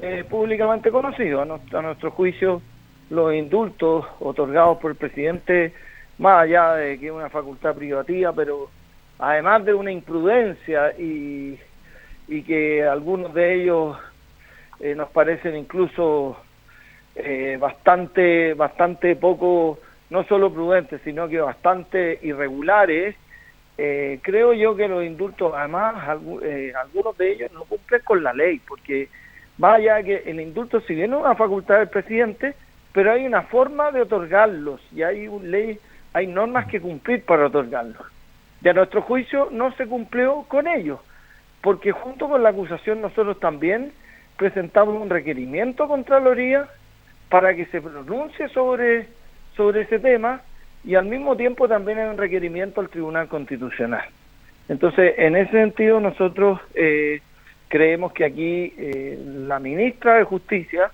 [0.00, 1.42] eh, públicamente conocido.
[1.42, 2.62] A nuestro, juicio,
[3.10, 5.74] los indultos otorgados por el presidente,
[6.18, 8.68] más allá de que es una facultad privativa, pero
[9.18, 11.58] además de una imprudencia y,
[12.28, 13.96] y que algunos de ellos
[14.80, 16.36] eh, nos parecen incluso
[17.14, 19.78] eh, bastante bastante poco
[20.10, 23.14] no solo prudentes, sino que bastante irregulares,
[23.76, 28.32] eh, creo yo que los indultos, además, eh, algunos de ellos no cumplen con la
[28.32, 29.08] ley, porque
[29.56, 32.54] vaya que el indulto, si bien es una facultad del presidente,
[32.92, 35.78] pero hay una forma de otorgarlos y hay ley,
[36.12, 38.06] hay normas que cumplir para otorgarlos.
[38.62, 40.98] Y a nuestro juicio no se cumplió con ellos,
[41.60, 43.92] porque junto con la acusación nosotros también
[44.38, 46.68] presentamos un requerimiento contra Loría
[47.28, 49.08] para que se pronuncie sobre,
[49.56, 50.40] sobre ese tema
[50.84, 54.06] y al mismo tiempo también hay un requerimiento al Tribunal Constitucional.
[54.68, 57.20] Entonces, en ese sentido, nosotros eh,
[57.68, 60.92] creemos que aquí eh, la ministra de Justicia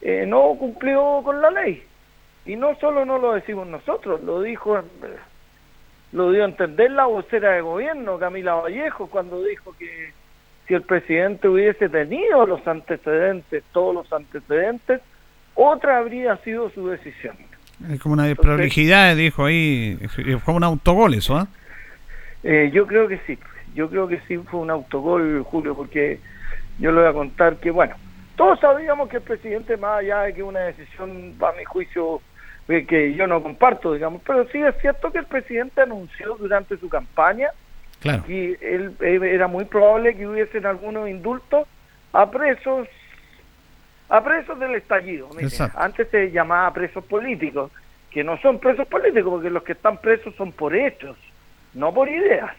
[0.00, 1.82] eh, no cumplió con la ley.
[2.46, 4.80] Y no solo no lo decimos nosotros, lo dijo,
[6.12, 10.12] lo dio a entender la vocera de gobierno, Camila Vallejo, cuando dijo que
[10.66, 15.00] si el presidente hubiese tenido los antecedentes, todos los antecedentes,
[15.54, 17.36] otra habría sido su decisión.
[17.90, 19.98] Es como una desprolijidad, dijo ahí,
[20.44, 21.48] fue un autogol eso, ¿ah?
[22.42, 22.70] ¿eh?
[22.72, 23.38] yo creo que sí,
[23.74, 26.18] yo creo que sí fue un autogol, Julio, porque
[26.78, 27.94] yo le voy a contar que, bueno,
[28.36, 32.20] todos sabíamos que el presidente, más allá de que una decisión, a mi juicio,
[32.68, 36.76] eh, que yo no comparto, digamos, pero sí es cierto que el presidente anunció durante
[36.78, 37.50] su campaña
[38.00, 38.24] claro.
[38.28, 41.66] y él, era muy probable que hubiesen algunos indultos
[42.12, 42.88] a presos
[44.08, 45.28] a presos del estallido.
[45.74, 47.72] antes se llamaba presos políticos,
[48.10, 51.16] que no son presos políticos, porque los que están presos son por hechos,
[51.74, 52.54] no por ideas.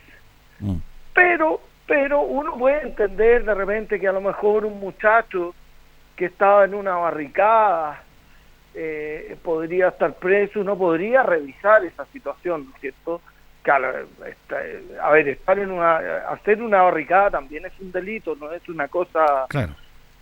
[0.60, 0.76] Mm.
[1.14, 5.56] Pero, pero uno puede entender de repente que a lo mejor un muchacho
[6.18, 8.04] que estaba en una barricada
[8.74, 13.22] eh, podría estar preso, uno podría revisar esa situación, ¿no es cierto?
[13.68, 13.76] Que a,
[15.04, 15.98] a, ver, estar en una,
[16.30, 19.74] hacer una barricada también es un delito, no es una cosa claro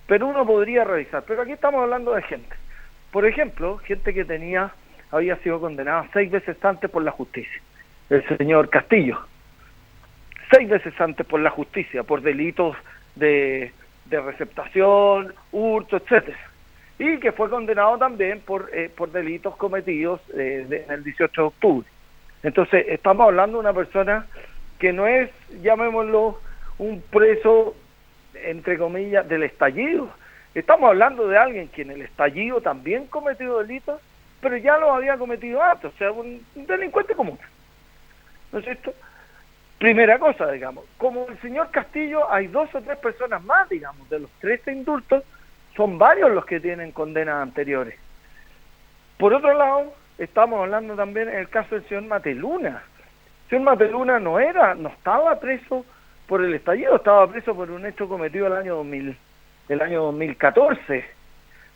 [0.08, 1.24] pero uno podría revisar.
[1.28, 2.56] Pero aquí estamos hablando de gente.
[3.12, 4.72] Por ejemplo, gente que tenía,
[5.12, 7.62] había sido condenada seis veces antes por la justicia.
[8.10, 9.20] El señor Castillo.
[10.52, 12.78] Seis veces antes por la justicia, por delitos
[13.16, 13.72] de,
[14.06, 16.38] de receptación, hurto, etcétera.
[17.00, 21.48] Y que fue condenado también por, eh, por delitos cometidos eh, en el 18 de
[21.48, 21.88] octubre.
[22.46, 24.28] Entonces, estamos hablando de una persona
[24.80, 25.32] que no es,
[25.62, 26.40] llamémoslo,
[26.78, 27.76] un preso
[28.44, 30.10] entre comillas, del estallido.
[30.54, 34.00] Estamos hablando de alguien que en el estallido también cometió delitos,
[34.42, 37.40] pero ya lo había cometido antes, o sea, un, delincuente común.
[38.52, 38.94] ¿No es cierto?
[39.80, 44.20] Primera cosa, digamos, como el señor Castillo, hay dos o tres personas más, digamos, de
[44.20, 45.24] los 13 indultos,
[45.76, 47.96] son varios los que tienen condenas anteriores.
[49.18, 52.84] Por otro lado, estamos hablando también en el caso del señor Mateluna.
[53.44, 55.86] El señor Mateluna no era, no estaba preso
[56.28, 59.18] por el estallido, estaba preso por un hecho cometido el año 2000,
[59.70, 61.06] el año 2014,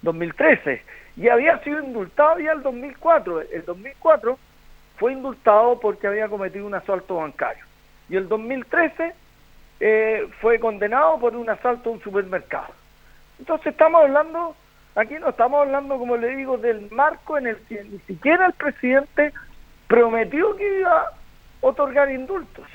[0.01, 0.83] 2013,
[1.17, 3.41] y había sido indultado ya el 2004.
[3.41, 4.39] El 2004
[4.97, 7.63] fue indultado porque había cometido un asalto bancario.
[8.09, 9.13] Y el 2013
[9.79, 12.73] eh, fue condenado por un asalto a un supermercado.
[13.39, 14.55] Entonces estamos hablando,
[14.99, 18.53] aquí no estamos hablando, como le digo, del marco en el que ni siquiera el
[18.53, 19.33] presidente
[19.87, 21.11] prometió que iba a
[21.61, 22.65] otorgar indultos.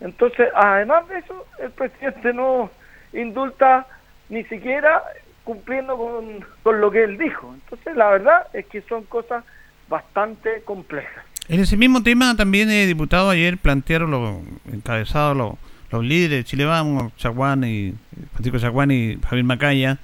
[0.00, 2.70] Entonces, además de eso, el presidente no
[3.12, 3.86] indulta
[4.28, 5.02] ni siquiera
[5.44, 7.54] cumpliendo con, lo que él dijo.
[7.54, 9.44] Entonces, la verdad es que son cosas
[9.88, 11.24] bastante complejas.
[11.48, 14.38] En ese mismo tema también, el diputado, ayer plantearon los
[14.72, 15.54] encabezados los,
[15.90, 17.94] los líderes de Chile Vamos, Chaguán y
[18.32, 19.98] Francisco Chaguán y Javier Macaya,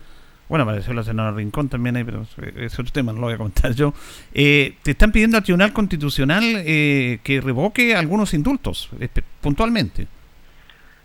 [0.51, 2.23] bueno, apareció la senadora Rincón también ahí, pero
[2.57, 3.95] es otro tema, no lo voy a comentar yo.
[4.35, 10.09] Eh, te están pidiendo al Tribunal Constitucional eh, que revoque algunos indultos, este, puntualmente.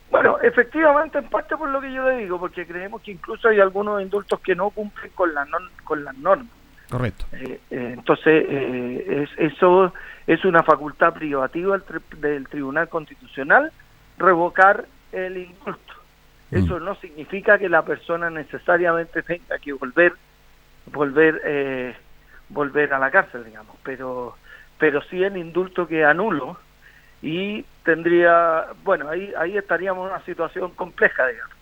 [0.09, 3.59] Bueno, efectivamente, en parte por lo que yo le digo, porque creemos que incluso hay
[3.59, 5.47] algunos indultos que no cumplen con, la
[5.83, 6.47] con las normas.
[6.89, 7.25] Correcto.
[7.33, 8.45] Eh, entonces,
[9.37, 9.93] eso
[10.25, 11.79] es una facultad privativa
[12.19, 13.71] del Tribunal Constitucional
[14.17, 15.94] revocar el indulto.
[16.51, 16.83] Eso mm.
[16.83, 20.13] no significa que la persona necesariamente tenga que volver,
[20.91, 21.95] volver, eh,
[22.49, 24.35] volver a la cárcel, digamos, pero,
[24.77, 26.57] pero sí el indulto que anulo
[27.21, 31.55] y tendría, bueno, ahí, ahí estaríamos en una situación compleja, digamos.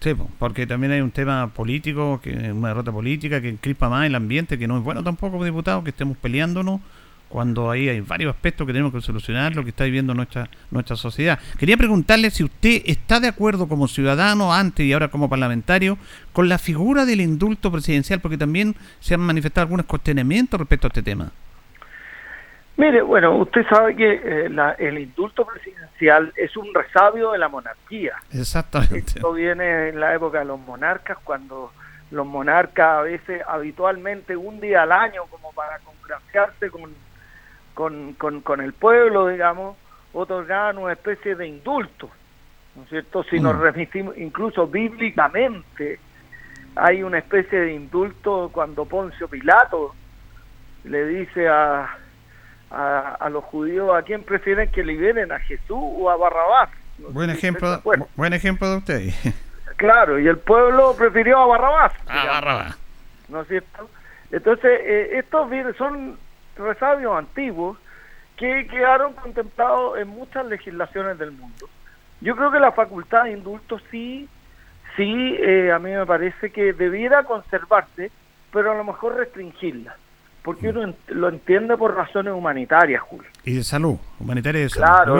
[0.00, 4.14] Sí, porque también hay un tema político, que una derrota política que crispa más el
[4.14, 6.80] ambiente, que no es bueno tampoco, diputado, que estemos peleándonos
[7.34, 10.94] cuando ahí hay varios aspectos que tenemos que solucionar, lo que está viviendo nuestra, nuestra
[10.94, 11.36] sociedad.
[11.58, 15.98] Quería preguntarle si usted está de acuerdo como ciudadano antes y ahora como parlamentario
[16.32, 20.90] con la figura del indulto presidencial, porque también se han manifestado algunos cuestionamientos respecto a
[20.90, 21.32] este tema.
[22.76, 28.14] Mire, bueno, usted sabe que eh, el indulto presidencial es un resabio de la monarquía.
[28.30, 28.96] Exactamente.
[28.96, 31.72] Esto viene en la época de los monarcas, cuando
[32.12, 36.94] los monarcas a veces habitualmente un día al año como para congraciarse con,
[37.74, 39.76] con, con, el pueblo, digamos,
[40.12, 42.08] otorgaban una especie de indulto,
[42.76, 43.24] ¿no es cierto?
[43.24, 43.60] Si nos mm.
[43.60, 45.98] remitimos, incluso bíblicamente,
[46.76, 49.94] hay una especie de indulto cuando Poncio Pilato
[50.84, 51.96] le dice a,
[52.70, 56.70] a, los judíos a quién prefieren que liberen, a Jesús o a Barrabás.
[56.98, 57.80] buen, ejemplo,
[58.16, 59.10] buen ejemplo de usted.
[59.76, 61.92] Claro, y el pueblo prefirió a Barrabás.
[62.06, 62.78] A Barrabás.
[63.28, 63.90] ¿No es cierto?
[64.30, 66.16] Entonces, eh, estos son
[66.56, 67.78] resabios antiguos
[68.36, 71.68] que quedaron contemplados en muchas legislaciones del mundo.
[72.20, 74.28] Yo creo que la facultad de indulto sí,
[74.96, 78.10] sí, eh, a mí me parece que debiera conservarse,
[78.52, 79.96] pero a lo mejor restringirla
[80.44, 83.30] porque uno lo entiende por razones humanitarias, Julio.
[83.44, 84.84] Y de salud, humanitaria y de salud.
[84.84, 85.14] Claro,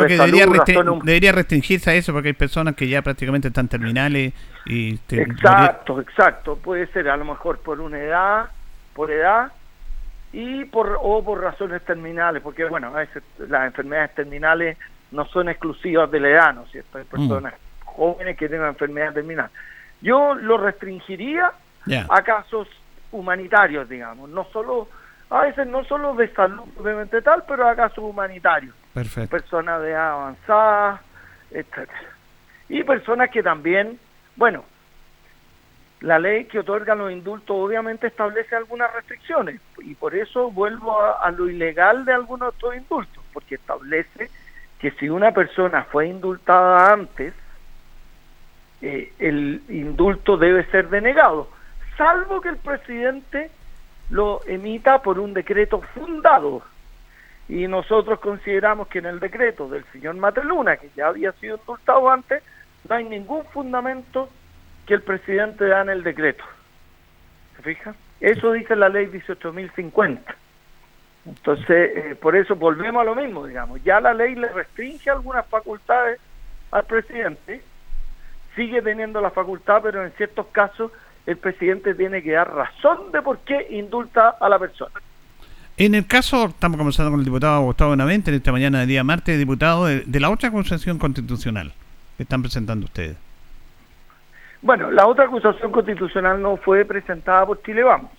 [1.02, 4.34] debería, restringirse a eso porque hay personas que ya prácticamente están terminales
[4.66, 5.00] y...
[5.08, 8.50] exacto, exacto, puede ser a lo mejor por una edad,
[8.92, 9.50] por edad
[10.34, 14.76] y por o por razones terminales, porque bueno, a veces las enfermedades terminales
[15.12, 16.98] no son exclusivas de la edad, ¿no es cierto?
[16.98, 17.06] Hay mm.
[17.06, 17.54] personas
[17.84, 19.52] jóvenes que tienen enfermedades terminales.
[20.02, 21.52] Yo lo restringiría
[22.08, 22.66] a casos
[23.12, 24.88] humanitarios, digamos, no solo
[25.30, 28.74] a veces no solo de salud obviamente tal, pero a casos humanitarios.
[28.92, 29.30] Perfecto.
[29.30, 31.00] Personas de edad avanzada,
[31.52, 32.10] etcétera.
[32.68, 34.00] Y personas que también,
[34.34, 34.64] bueno,
[36.00, 41.30] la ley que otorga los indultos obviamente establece algunas restricciones y por eso vuelvo a,
[41.30, 44.30] lo ilegal de algunos de estos indultos, porque establece
[44.78, 47.32] que si una persona fue indultada antes,
[48.82, 51.48] eh, el indulto debe ser denegado,
[51.96, 53.50] salvo que el presidente
[54.10, 56.62] lo emita por un decreto fundado.
[57.48, 62.10] Y nosotros consideramos que en el decreto del señor Mateluna, que ya había sido indultado
[62.10, 62.42] antes,
[62.88, 64.28] no hay ningún fundamento
[64.86, 66.44] que el presidente da en el decreto.
[67.56, 67.94] ¿Se fija?
[68.20, 70.20] Eso dice la ley 18.050.
[71.26, 73.82] Entonces, eh, por eso volvemos a lo mismo, digamos.
[73.82, 76.20] Ya la ley le restringe algunas facultades
[76.70, 77.62] al presidente,
[78.56, 80.92] sigue teniendo la facultad, pero en ciertos casos
[81.26, 85.00] el presidente tiene que dar razón de por qué indulta a la persona.
[85.76, 89.02] En el caso, estamos conversando con el diputado Gustavo Benavente en esta mañana de día
[89.02, 91.72] martes, diputado de, la otra acusación constitucional
[92.16, 93.16] que están presentando ustedes.
[94.64, 98.10] Bueno, la otra acusación constitucional no fue presentada por Chile Vamos.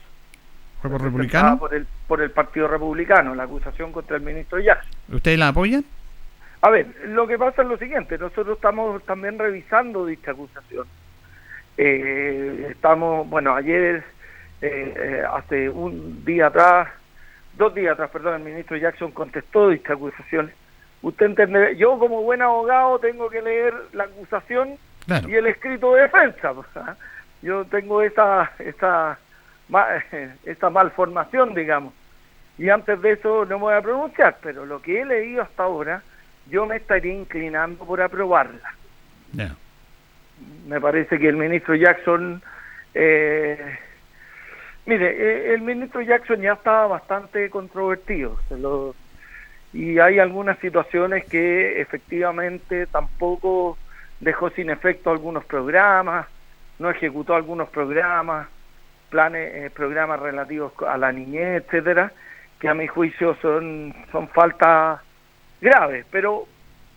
[0.79, 1.57] ¿Fue por republicano?
[1.57, 4.91] Por el, por el Partido Republicano, la acusación contra el ministro Jackson.
[5.11, 5.83] ¿Ustedes la apoyan?
[6.61, 10.87] A ver, lo que pasa es lo siguiente, nosotros estamos también revisando dicha acusación
[11.77, 14.03] eh, estamos, bueno, ayer,
[14.61, 16.89] eh, eh, hace un día atrás,
[17.57, 20.51] dos días atrás, perdón, el ministro Jackson contestó esta acusación.
[21.01, 24.77] Usted entiende, yo como buen abogado tengo que leer la acusación
[25.28, 26.53] y el escrito de defensa.
[27.41, 29.18] Yo tengo esa, esa,
[30.45, 31.93] esta malformación, digamos.
[32.58, 35.64] Y antes de eso no me voy a pronunciar, pero lo que he leído hasta
[35.64, 36.01] ahora,
[36.49, 38.74] yo me estaría inclinando por aprobarla
[40.68, 42.41] me parece que el ministro Jackson,
[42.93, 43.78] eh,
[44.86, 48.38] mire, eh, el ministro Jackson ya estaba bastante controvertido,
[49.74, 53.78] y hay algunas situaciones que efectivamente tampoco
[54.20, 56.28] dejó sin efecto algunos programas,
[56.80, 58.47] no ejecutó algunos programas,
[59.09, 62.11] planes, eh, programas relativos a la niñez, etcétera,
[62.59, 64.99] que a mi juicio son, son faltas
[65.61, 66.47] graves, pero,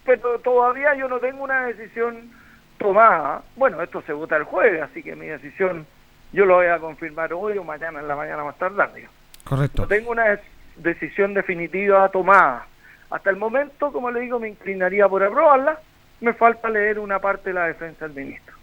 [0.05, 2.31] pero todavía yo no tengo una decisión
[2.79, 5.87] tomada, bueno, esto se vota el jueves, así que mi decisión
[6.33, 9.09] yo lo voy a confirmar hoy o mañana en la mañana más tarde.
[9.45, 9.83] Correcto.
[9.83, 10.39] No tengo una
[10.77, 12.67] decisión definitiva tomada.
[13.11, 15.81] Hasta el momento, como le digo, me inclinaría por aprobarla.
[16.21, 18.55] Me falta leer una parte de la defensa del ministro.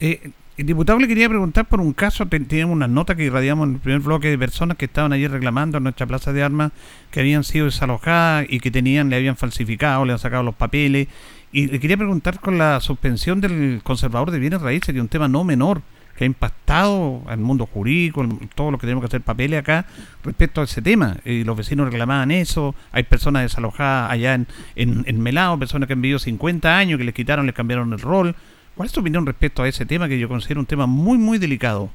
[0.00, 3.74] Eh, el diputado le quería preguntar por un caso, teníamos una nota que irradiamos en
[3.74, 6.72] el primer bloque de personas que estaban allí reclamando en nuestra plaza de armas
[7.10, 11.08] que habían sido desalojadas y que tenían, le habían falsificado, le han sacado los papeles
[11.52, 15.08] y le quería preguntar con la suspensión del conservador de bienes raíces, que es un
[15.08, 15.82] tema no menor,
[16.16, 19.86] que ha impactado al mundo jurídico, en todo lo que tenemos que hacer papeles acá
[20.24, 21.16] respecto a ese tema.
[21.24, 26.02] Y los vecinos reclamaban eso, hay personas desalojadas allá en, en, Melao, personas que han
[26.02, 28.34] vivido 50 años, que les quitaron, les cambiaron el rol.
[28.74, 31.38] ¿Cuál es tu opinión respecto a ese tema que yo considero un tema muy, muy
[31.38, 31.90] delicado?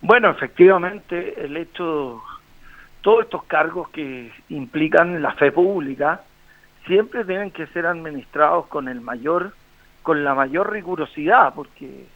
[0.00, 2.22] Bueno, efectivamente, el hecho,
[3.00, 6.22] todos estos cargos que implican la fe pública,
[6.86, 9.52] siempre tienen que ser administrados con el mayor
[10.02, 12.06] con la mayor rigurosidad porque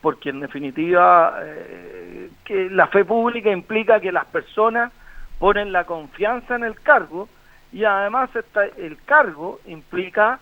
[0.00, 4.92] porque en definitiva eh, que la fe pública implica que las personas
[5.38, 7.28] ponen la confianza en el cargo
[7.72, 10.40] y además está, el cargo implica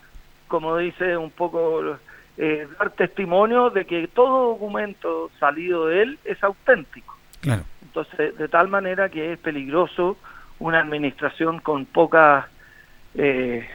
[0.48, 1.98] como dice un poco
[2.38, 7.16] eh, dar testimonio de que todo documento salido de él es auténtico.
[7.40, 7.62] Claro.
[7.82, 10.16] Entonces, de tal manera que es peligroso
[10.58, 12.48] una administración con poca,
[13.14, 13.66] eh,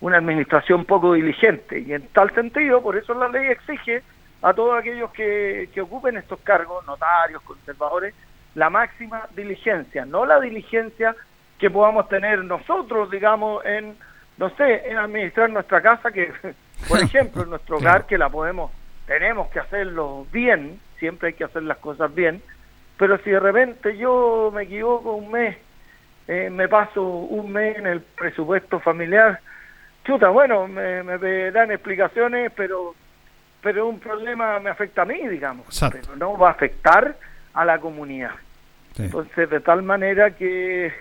[0.00, 1.80] una administración poco diligente.
[1.80, 4.02] Y en tal sentido, por eso la ley exige
[4.44, 8.14] a todos aquellos que, que ocupen estos cargos, notarios, conservadores,
[8.54, 11.16] la máxima diligencia, no la diligencia
[11.58, 13.96] que podamos tener nosotros, digamos, en,
[14.36, 16.30] no sé, en administrar nuestra casa, que,
[16.88, 18.70] por ejemplo, en nuestro hogar, que la podemos,
[19.06, 22.42] tenemos que hacerlo bien, siempre hay que hacer las cosas bien,
[22.98, 25.56] pero si de repente yo me equivoco un mes,
[26.28, 29.40] eh, me paso un mes en el presupuesto familiar,
[30.04, 32.94] chuta, bueno, me, me dan explicaciones, pero
[33.64, 37.16] pero un problema me afecta a mí, digamos, pero no va a afectar
[37.54, 38.34] a la comunidad.
[38.98, 40.92] Entonces, de tal manera que,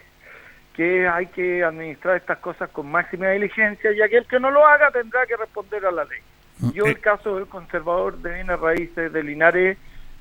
[0.73, 4.91] que hay que administrar estas cosas con máxima diligencia y aquel que no lo haga
[4.91, 6.21] tendrá que responder a la ley.
[6.59, 6.99] Mm, yo el eh.
[7.01, 9.77] caso del conservador de bienes raíces de Linares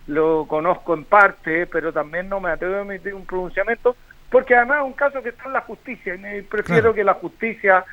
[0.09, 3.95] lo conozco en parte, pero también no me atrevo a emitir un pronunciamiento,
[4.29, 7.15] porque además es un caso que está en la justicia, y me prefiero que la
[7.15, 7.85] justicia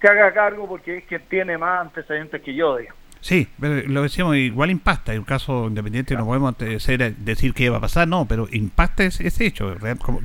[0.00, 2.94] se haga cargo porque es quien tiene más antecedentes que yo, digo.
[3.20, 7.80] Sí, lo decíamos, igual impacta, en un caso independiente no podemos decir qué va a
[7.80, 9.74] pasar, no, pero impacta ese, hecho,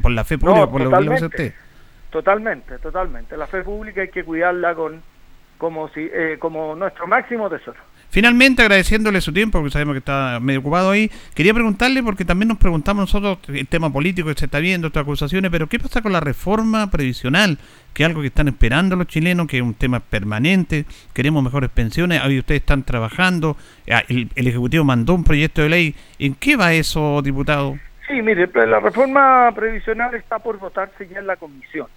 [0.02, 1.54] por la fe pública, por lo que usted.
[2.10, 3.36] Totalmente, totalmente.
[3.36, 5.02] La fe pública hay que cuidarla con
[5.58, 7.80] como si eh, como nuestro máximo tesoro.
[8.14, 12.48] Finalmente, agradeciéndole su tiempo, porque sabemos que está medio ocupado ahí, quería preguntarle, porque también
[12.50, 16.04] nos preguntamos nosotros el tema político que se está viendo, estas acusaciones, pero ¿qué pasa
[16.04, 17.58] con la reforma previsional?
[17.92, 21.72] Que es algo que están esperando los chilenos, que es un tema permanente, queremos mejores
[21.72, 23.58] pensiones, ahí ustedes están trabajando,
[23.92, 27.80] ah, el, Ejecutivo mandó un proyecto de ley, ¿en qué va eso, diputado?
[28.08, 31.88] Sí, mire, pues, la reforma previsional está por votarse ya en la comisión,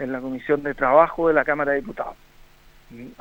[0.00, 2.16] en la comisión de trabajo de la Cámara de Diputados.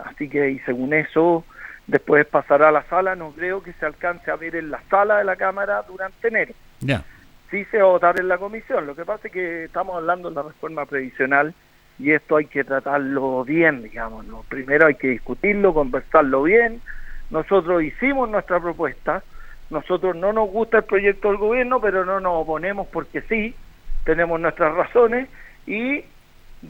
[0.04, 1.46] Así que, y según eso
[1.88, 5.18] después pasará a la sala, no creo que se alcance a ver en la sala
[5.18, 6.54] de la Cámara durante enero.
[6.80, 7.04] Ya.
[7.50, 10.30] Sí se va a votar en la comisión, lo que pasa es que estamos hablando
[10.30, 11.54] de la reforma previsional
[12.00, 16.82] y esto hay que tratarlo bien, digamos, primero hay que discutirlo, conversarlo bien,
[17.30, 19.24] nosotros hicimos nuestra propuesta,
[19.70, 23.56] nosotros no nos gusta el proyecto del gobierno, pero no nos oponemos porque sí,
[24.04, 25.30] tenemos nuestras razones
[25.66, 26.04] y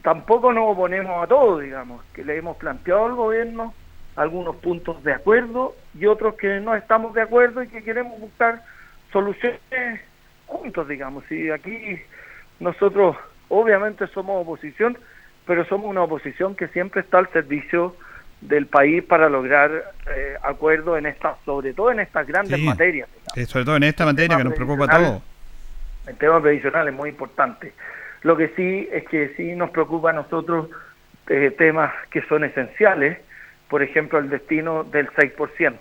[0.02, 3.74] tampoco nos oponemos a todo, digamos, que le hemos planteado al gobierno
[4.16, 8.62] algunos puntos de acuerdo y otros que no estamos de acuerdo y que queremos buscar
[9.12, 10.00] soluciones
[10.46, 11.24] juntos, digamos.
[11.30, 11.98] Y aquí
[12.60, 13.16] nosotros
[13.48, 14.98] obviamente somos oposición,
[15.46, 17.96] pero somos una oposición que siempre está al servicio
[18.40, 23.08] del país para lograr eh, acuerdos en esta, sobre todo en estas grandes materias.
[23.46, 25.22] sobre todo en esta materia que nos preocupa a todos.
[26.06, 27.72] El tema previsional es muy importante.
[28.22, 30.68] Lo que sí es que sí nos preocupa a nosotros
[31.28, 33.18] eh, temas que son esenciales,
[33.72, 35.78] por ejemplo, el destino del 6%.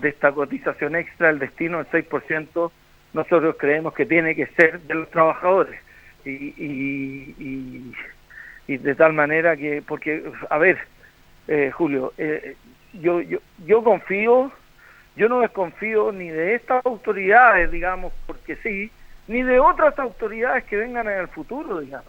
[0.00, 2.70] De esta cotización extra, el destino del 6%,
[3.14, 5.80] nosotros creemos que tiene que ser de los trabajadores.
[6.24, 6.54] Y,
[8.68, 10.78] y, de tal manera que, porque, a ver,
[11.48, 12.54] eh, Julio, eh,
[12.92, 14.52] yo, yo, yo confío,
[15.16, 18.88] yo no desconfío ni de estas autoridades, digamos, porque sí,
[19.26, 22.06] ni de otras autoridades que vengan en el futuro, digamos.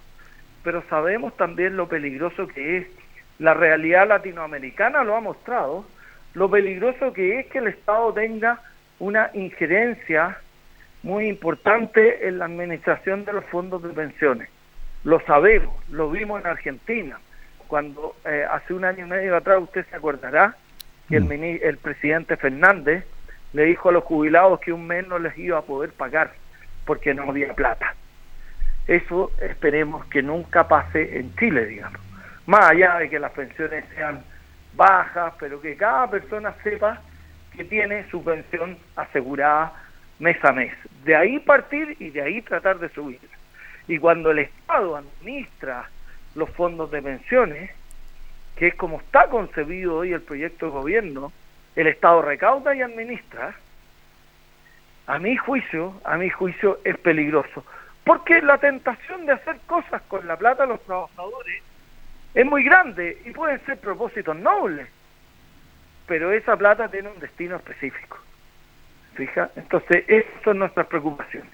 [0.63, 3.00] Pero sabemos también lo peligroso que es
[3.41, 5.83] la realidad latinoamericana lo ha mostrado,
[6.35, 8.61] lo peligroso que es que el Estado tenga
[8.99, 10.37] una injerencia
[11.01, 14.47] muy importante en la administración de los fondos de pensiones.
[15.03, 17.19] Lo sabemos, lo vimos en Argentina,
[17.67, 20.55] cuando eh, hace un año y medio atrás usted se acordará
[21.09, 21.63] que el, mm.
[21.63, 23.05] el presidente Fernández
[23.53, 26.31] le dijo a los jubilados que un mes no les iba a poder pagar
[26.85, 27.95] porque no había plata.
[28.85, 32.10] Eso esperemos que nunca pase en Chile, digamos
[32.45, 34.23] más allá de que las pensiones sean
[34.73, 37.01] bajas, pero que cada persona sepa
[37.55, 39.73] que tiene su pensión asegurada
[40.19, 40.73] mes a mes.
[41.03, 43.19] De ahí partir y de ahí tratar de subir.
[43.87, 45.89] Y cuando el Estado administra
[46.35, 47.71] los fondos de pensiones,
[48.55, 51.31] que es como está concebido hoy el proyecto de gobierno,
[51.75, 53.55] el Estado recauda y administra,
[55.07, 57.65] a mi juicio, a mi juicio es peligroso.
[58.03, 61.63] Porque la tentación de hacer cosas con la plata de los trabajadores
[62.33, 64.87] es muy grande y pueden ser propósitos nobles,
[66.07, 68.17] pero esa plata tiene un destino específico.
[69.15, 69.49] ¿Fija?
[69.55, 71.51] Entonces, esas son nuestras preocupaciones.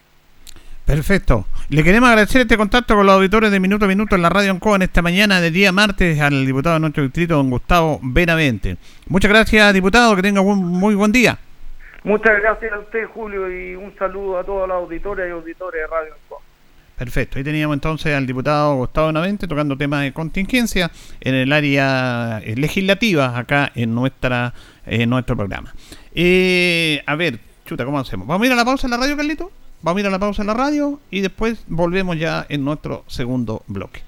[0.85, 1.45] Perfecto.
[1.69, 4.51] Le queremos agradecer este contacto con los auditores de Minuto a Minuto en la Radio
[4.51, 8.77] Ancoa en esta mañana de día martes al diputado de nuestro distrito, don Gustavo Benavente.
[9.07, 10.15] Muchas gracias, diputado.
[10.15, 11.37] Que tenga un muy buen día.
[12.05, 15.87] Muchas gracias a usted, Julio, y un saludo a todos los auditores y auditores de
[15.87, 16.39] Radio Ancoa.
[16.97, 17.37] Perfecto.
[17.37, 20.91] Ahí teníamos entonces al diputado Gustavo Navente tocando temas de contingencia
[21.21, 25.75] en el área eh, legislativa acá en nuestra en nuestro programa.
[26.15, 28.25] Eh, a ver, chuta, ¿cómo hacemos?
[28.25, 29.51] ¿Vamos a ir a la pausa en la radio, Carlito?
[29.83, 33.03] Vamos a ir a la pausa en la radio y después volvemos ya en nuestro
[33.05, 34.01] segundo bloque.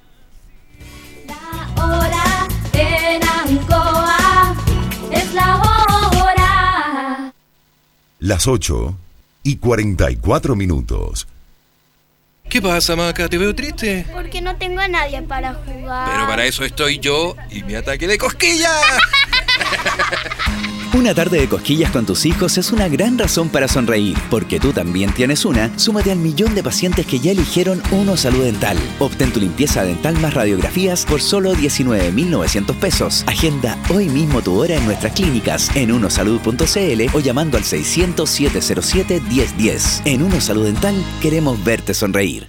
[1.28, 4.56] La hora en Ancoa
[5.12, 5.70] es la hora.
[8.18, 8.96] Las 8
[9.44, 11.28] y 44 minutos.
[12.50, 13.28] ¿Qué pasa, Maca?
[13.28, 14.04] ¿Te veo triste?
[14.12, 16.10] Porque no tengo a nadie para jugar.
[16.10, 18.72] Pero para eso estoy yo y mi ataque de cosquilla.
[20.92, 24.72] Una tarde de cosquillas con tus hijos es una gran razón para sonreír, porque tú
[24.72, 25.70] también tienes una.
[25.78, 28.76] Súmate al millón de pacientes que ya eligieron Uno Salud Dental.
[28.98, 33.22] Obtén tu limpieza dental más radiografías por solo 19.900 pesos.
[33.28, 39.20] Agenda hoy mismo tu hora en nuestras clínicas en unosalud.cl o llamando al 600 707
[39.28, 40.02] 1010.
[40.06, 42.48] En Uno Salud Dental queremos verte sonreír.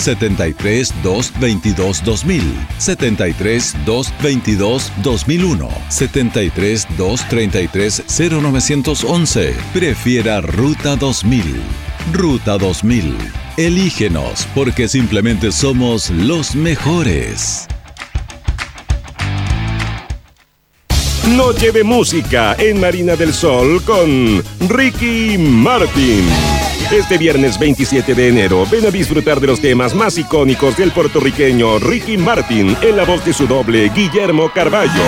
[0.00, 9.54] 73 222 2000, 73 222 2001, 73 233 0911.
[9.72, 11.60] Prefiera Ruta 2000.
[12.12, 13.16] Ruta 2000.
[13.56, 17.66] Elígenos porque simplemente somos los mejores.
[21.36, 26.59] Noche de música en Marina del Sol con Ricky Martin.
[26.92, 31.78] Este viernes 27 de enero, ven a disfrutar de los temas más icónicos del puertorriqueño
[31.78, 35.00] Ricky Martin en la voz de su doble Guillermo Carballo.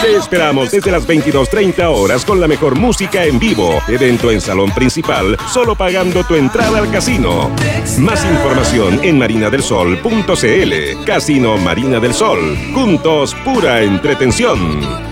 [0.00, 3.80] Te esperamos desde las 22.30 horas con la mejor música en vivo.
[3.86, 7.54] Evento en salón principal, solo pagando tu entrada al casino.
[7.98, 11.04] Más información en marinadelsol.cl.
[11.06, 12.58] Casino Marina del Sol.
[12.74, 15.11] Juntos, pura entretención.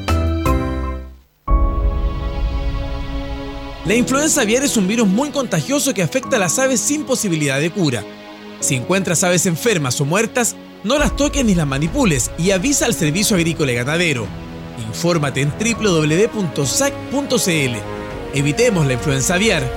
[3.91, 7.59] La influenza aviar es un virus muy contagioso que afecta a las aves sin posibilidad
[7.59, 8.05] de cura.
[8.61, 12.93] Si encuentras aves enfermas o muertas, no las toques ni las manipules y avisa al
[12.93, 14.27] Servicio Agrícola y Ganadero.
[14.87, 16.63] Infórmate en www.sac.cl.
[18.33, 19.69] Evitemos la influenza aviar.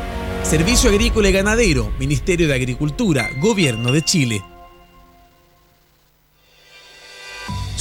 [0.45, 4.45] Servicio Agrícola y Ganadero, Ministerio de Agricultura, Gobierno de Chile.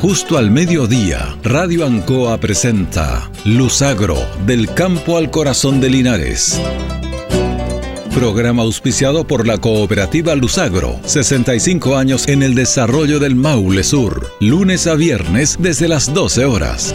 [0.00, 6.60] Justo al mediodía, Radio Ancoa presenta Luzagro, del campo al corazón de Linares.
[8.14, 14.86] Programa auspiciado por la cooperativa Luzagro, 65 años en el desarrollo del Maule Sur, lunes
[14.86, 16.94] a viernes desde las 12 horas.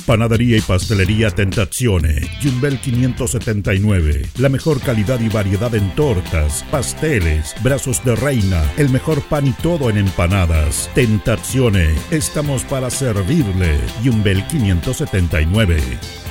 [0.05, 4.27] Panadería y pastelería Tentazione, Yumbel 579.
[4.37, 9.53] La mejor calidad y variedad en tortas, pasteles, brazos de reina, el mejor pan y
[9.53, 10.89] todo en empanadas.
[10.95, 13.79] Tentazione, estamos para servirle.
[14.03, 16.30] Yumbel 579.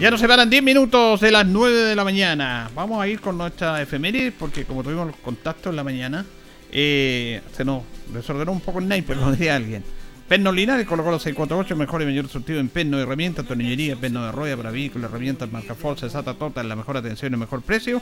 [0.00, 2.70] Ya nos separan 10 minutos de las 9 de la mañana.
[2.72, 6.24] Vamos a ir con nuestra efeméride porque como tuvimos los contactos en la mañana,
[6.70, 7.82] eh, se nos
[8.12, 9.82] desordenó un poco el naipe, lo diría alguien.
[10.28, 14.30] Perno Linares colocó los 648, mejor y mayor surtido en perno herramientas, tornillería, perno de
[14.30, 18.00] rueda para vehículos, herramientas, marca Forza, Sata Tota, la mejor atención y el mejor precio.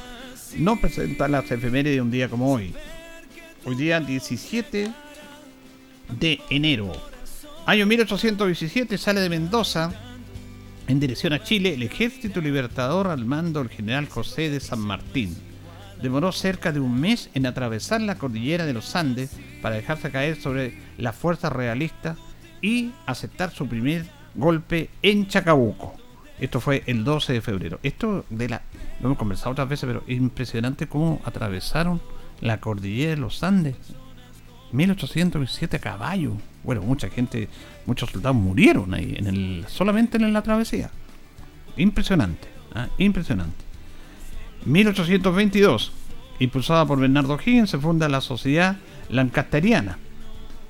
[0.59, 2.75] No presenta las efemérides de un día como hoy.
[3.65, 4.91] Hoy día 17
[6.21, 6.93] de enero.
[7.65, 10.06] Año 1817 sale de Mendoza
[10.89, 15.37] en dirección a Chile el ejército libertador al mando del general José de San Martín.
[16.01, 19.31] Demoró cerca de un mes en atravesar la cordillera de los Andes
[19.63, 22.19] para dejarse caer sobre las fuerzas realistas
[22.61, 25.95] y aceptar su primer golpe en Chacabuco.
[26.39, 27.81] Esto fue el 12 de febrero.
[27.83, 28.63] Esto de la
[29.01, 32.01] lo hemos conversado otras veces, pero es impresionante cómo atravesaron
[32.41, 33.77] la cordillera de los Andes.
[34.73, 36.35] 1827 caballos.
[36.63, 37.49] Bueno, mucha gente,
[37.87, 40.91] muchos soldados murieron ahí, en el, solamente en la travesía.
[41.77, 42.89] Impresionante, ¿ah?
[42.99, 43.65] impresionante.
[44.65, 45.93] 1822,
[46.41, 48.77] impulsada por Bernardo Higgins, se funda la Sociedad
[49.11, 49.99] Lancasteriana,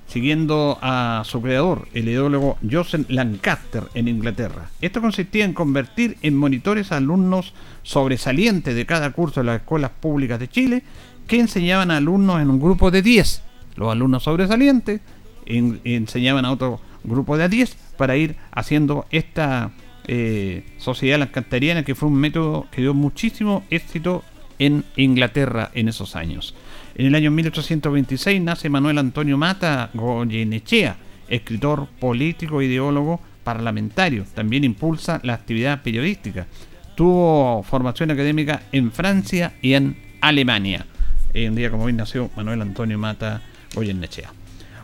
[0.07, 4.69] siguiendo a su creador, el ideólogo Joseph Lancaster, en Inglaterra.
[4.81, 9.91] Esto consistía en convertir en monitores a alumnos sobresalientes de cada curso de las escuelas
[9.99, 10.83] públicas de Chile,
[11.27, 13.43] que enseñaban a alumnos en un grupo de 10.
[13.77, 15.01] Los alumnos sobresalientes
[15.47, 19.73] en- enseñaban a otro grupo de a 10 para ir haciendo esta
[20.07, 24.23] eh, sociedad lancasteriana que fue un método que dio muchísimo éxito
[24.59, 26.55] en Inglaterra en esos años.
[26.95, 30.97] En el año 1826 nace Manuel Antonio Mata Goyenechea,
[31.29, 34.25] escritor, político, ideólogo, parlamentario.
[34.35, 36.47] También impulsa la actividad periodística.
[36.95, 40.87] Tuvo formación académica en Francia y en Alemania.
[41.35, 43.43] Eh, un día como hoy nació Manuel Antonio Mata
[43.75, 44.36] Goyenechea.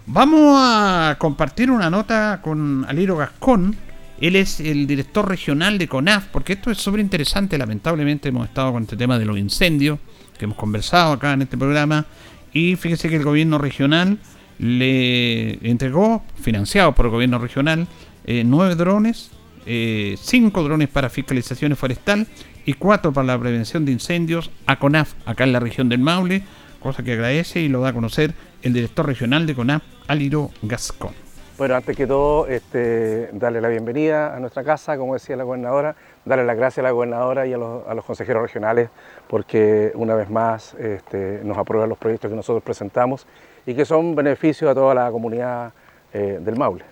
[0.07, 3.77] Vamos a compartir una nota con Aliro Gascón.
[4.21, 7.57] Él es el director regional de CONAF, porque esto es súper interesante.
[7.57, 10.01] Lamentablemente hemos estado con este tema de los incendios,
[10.37, 12.07] que hemos conversado acá en este programa.
[12.53, 14.19] Y fíjese que el gobierno regional
[14.59, 17.87] le entregó, financiado por el gobierno regional,
[18.25, 19.31] eh, nueve drones,
[19.67, 22.27] eh, cinco drones para fiscalización forestal
[22.67, 26.43] y cuatro para la prevención de incendios a CONAF, acá en la región del Maule,
[26.81, 31.15] cosa que agradece y lo da a conocer el director regional de CONAF, Aliro Gascón.
[31.59, 35.95] Bueno, antes que todo, este, darle la bienvenida a nuestra casa, como decía la gobernadora,
[36.25, 38.89] darle las gracias a la gobernadora y a los, consejeros regionales
[39.29, 43.27] porque una vez más este, nos aprueban los proyectos que nosotros presentamos
[43.67, 45.73] y que son beneficios a toda la comunidad
[46.13, 46.85] eh, del Maule.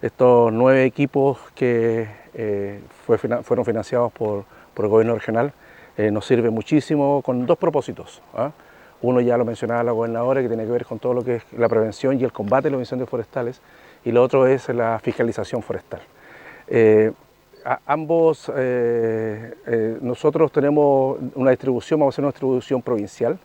[0.00, 5.52] Estos nueve equipos que eh, fue, fueron financiados por, por, el gobierno regional
[5.96, 8.22] eh, nos sirven muchísimo con dos propósitos.
[8.34, 8.52] ¿ah?
[9.02, 11.52] Uno ya lo mencionaba la gobernadora, que tiene que ver con todo lo que es
[11.52, 13.60] la prevención y el combate de los incendios forestales,
[14.04, 16.00] y lo otro es la fiscalización forestal.
[16.68, 17.12] Eh,
[17.86, 23.38] ambos, eh, eh, nosotros tenemos una distribución, vamos a hacer una distribución provincial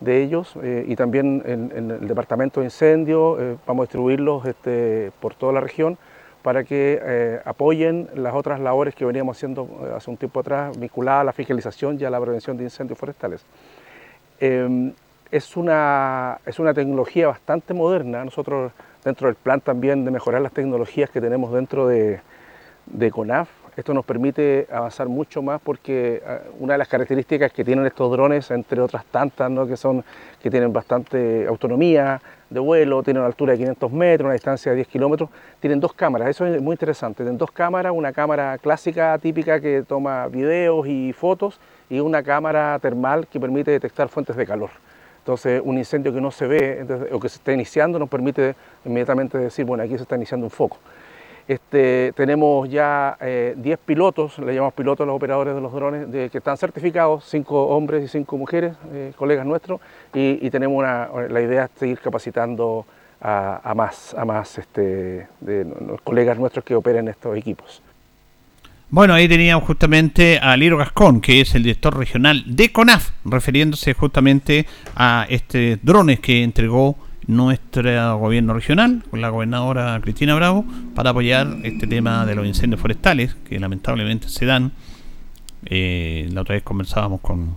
[0.00, 0.54] de ellos
[0.86, 5.98] y también en, el departamento de incendio vamos a distribuirlos este, por toda la región
[6.40, 11.24] para que apoyen las otras labores que veníamos haciendo hace un tiempo atrás vinculadas a
[11.24, 13.44] la fiscalización y a la prevención de incendios forestales.
[14.40, 14.92] Em,
[15.30, 18.72] es, una, es una tecnología bastante moderna, nosotros
[19.04, 22.20] dentro del plan también de mejorar las tecnologías que tenemos dentro de,
[22.86, 23.48] de CONAF.
[23.76, 28.10] Esto nos permite avanzar mucho más porque ah, una de las características que tienen estos
[28.10, 29.66] drones, entre otras tantas, ¿no?
[29.66, 30.04] que, son,
[30.42, 32.20] que tienen bastante autonomía
[32.50, 35.30] de vuelo, tienen una altura de 500 metros, una distancia de 10 kilómetros,
[35.60, 39.82] tienen dos cámaras, eso es muy interesante, tienen dos cámaras, una cámara clásica típica que
[39.86, 44.70] toma videos y fotos y una cámara termal que permite detectar fuentes de calor.
[45.18, 48.54] Entonces, un incendio que no se ve o que se está iniciando nos permite
[48.86, 50.78] inmediatamente decir, bueno, aquí se está iniciando un foco.
[51.48, 56.12] Este, tenemos ya 10 eh, pilotos, le llamamos pilotos a los operadores de los drones,
[56.12, 59.80] de, que están certificados, 5 hombres y 5 mujeres, eh, colegas nuestros,
[60.12, 62.84] y, tenemos la idea de seguir capacitando
[63.22, 65.26] a, más, este,
[66.04, 67.82] colegas nuestros que operen estos equipos.
[68.90, 73.94] Bueno, ahí teníamos justamente a Liro Gascón, que es el director regional de CONAF, refiriéndose
[73.94, 76.96] justamente a estos drones que entregó
[77.28, 80.64] nuestro gobierno regional, con la gobernadora Cristina Bravo,
[80.94, 84.72] para apoyar este tema de los incendios forestales, que lamentablemente se dan.
[85.66, 87.56] Eh, la otra vez conversábamos con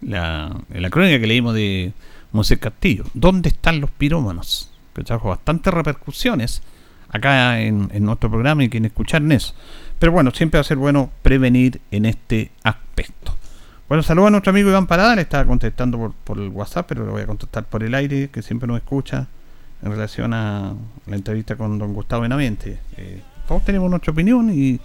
[0.00, 1.92] la, en la crónica que leímos de
[2.32, 3.04] Monse Castillo.
[3.12, 4.70] ¿Dónde están los pirómanos?
[4.94, 6.62] Que trajo bastantes repercusiones
[7.08, 9.54] acá en, nuestro programa y quien escuchar eso.
[9.98, 13.36] Pero bueno, siempre va a ser bueno prevenir en este aspecto.
[13.88, 17.12] Bueno, saludos a nuestro amigo Iván Parada, le estaba contestando por, el WhatsApp, pero lo
[17.12, 19.28] voy a contestar por el aire, que siempre nos escucha
[19.80, 20.74] en relación a
[21.06, 22.80] la entrevista con don Gustavo Benavente.
[22.96, 24.80] Eh, todos tenemos nuestra opinión y,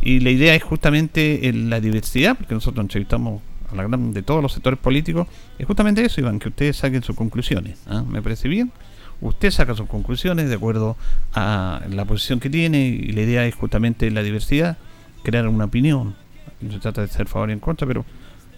[0.00, 4.52] la idea es justamente la diversidad, porque nosotros entrevistamos a la gran de todos los
[4.52, 5.28] sectores políticos,
[5.58, 7.82] es justamente eso, Iván, que ustedes saquen sus conclusiones.
[7.86, 8.02] ¿ah?
[8.08, 8.72] ¿Me parece bien?
[9.20, 10.96] Usted saca sus conclusiones de acuerdo
[11.34, 14.78] a la posición que tiene y la idea es justamente la diversidad,
[15.22, 16.14] crear una opinión.
[16.62, 18.06] No se trata de ser favor y en contra, pero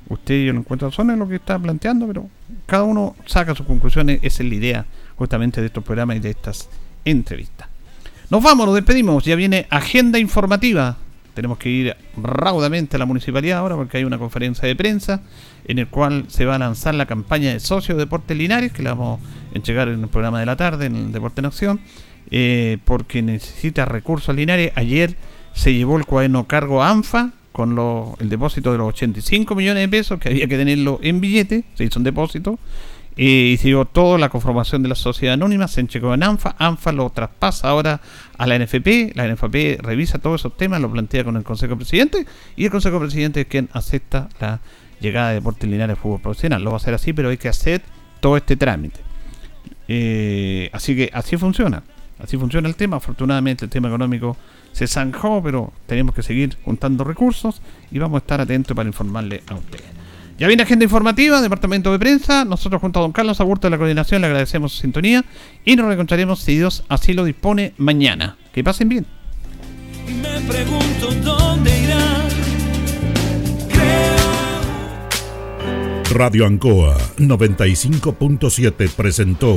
[0.09, 2.29] usted yo no encuentro razón en lo que está planteando, pero
[2.67, 4.19] cada uno saca sus conclusiones.
[4.23, 4.87] Esa es la idea
[5.17, 6.69] justamente de estos programas y de estas
[7.05, 7.69] entrevistas.
[8.31, 9.25] Nos vamos, nos despedimos.
[9.25, 10.97] Ya viene agenda informativa.
[11.35, 15.23] Tenemos que ir raudamente a la municipalidad ahora porque hay una conferencia de prensa
[15.67, 18.83] en el cual se va a lanzar la campaña de socios de Deportes Linares, que
[18.83, 21.81] la vamos a entregar en el programa de la tarde, en el Deporte en Acción,
[22.31, 24.73] eh, porque necesita recursos Linares.
[24.75, 25.17] Ayer
[25.53, 30.19] se llevó el cuaderno cargo ANFA con el depósito de los 85 millones de pesos,
[30.19, 32.59] que había que tenerlo en billete, se hizo un depósito,
[33.17, 36.55] eh, y se llevó toda la conformación de la sociedad anónima, se enchecó en ANFA,
[36.59, 38.01] ANFA lo traspasa ahora
[38.39, 42.25] a la NFP, la NFP revisa todos esos temas, lo plantea con el Consejo Presidente,
[42.57, 44.61] y el Consejo Presidente es quien acepta la
[45.01, 46.63] llegada de Deportes Linares fútbol profesional.
[46.63, 47.83] Lo va a hacer así, pero hay que hacer
[48.21, 49.01] todo este trámite.
[49.89, 51.83] Eh, así que así funciona.
[52.19, 52.99] Así funciona el tema.
[52.99, 54.37] Afortunadamente el tema económico
[54.73, 57.61] se zanjó, pero tenemos que seguir juntando recursos
[57.91, 59.87] y vamos a estar atentos para informarle a ustedes.
[60.39, 62.47] Ya viene agenda informativa, departamento de prensa.
[62.47, 65.23] Nosotros junto a don Carlos Agurto de la coordinación le agradecemos su sintonía
[65.67, 68.39] y nos reencontraremos si Dios así lo dispone mañana.
[68.53, 69.07] Que pasen bien.
[70.23, 71.81] me pregunto dónde
[76.11, 79.57] Radio Ancoa 95.7 presentó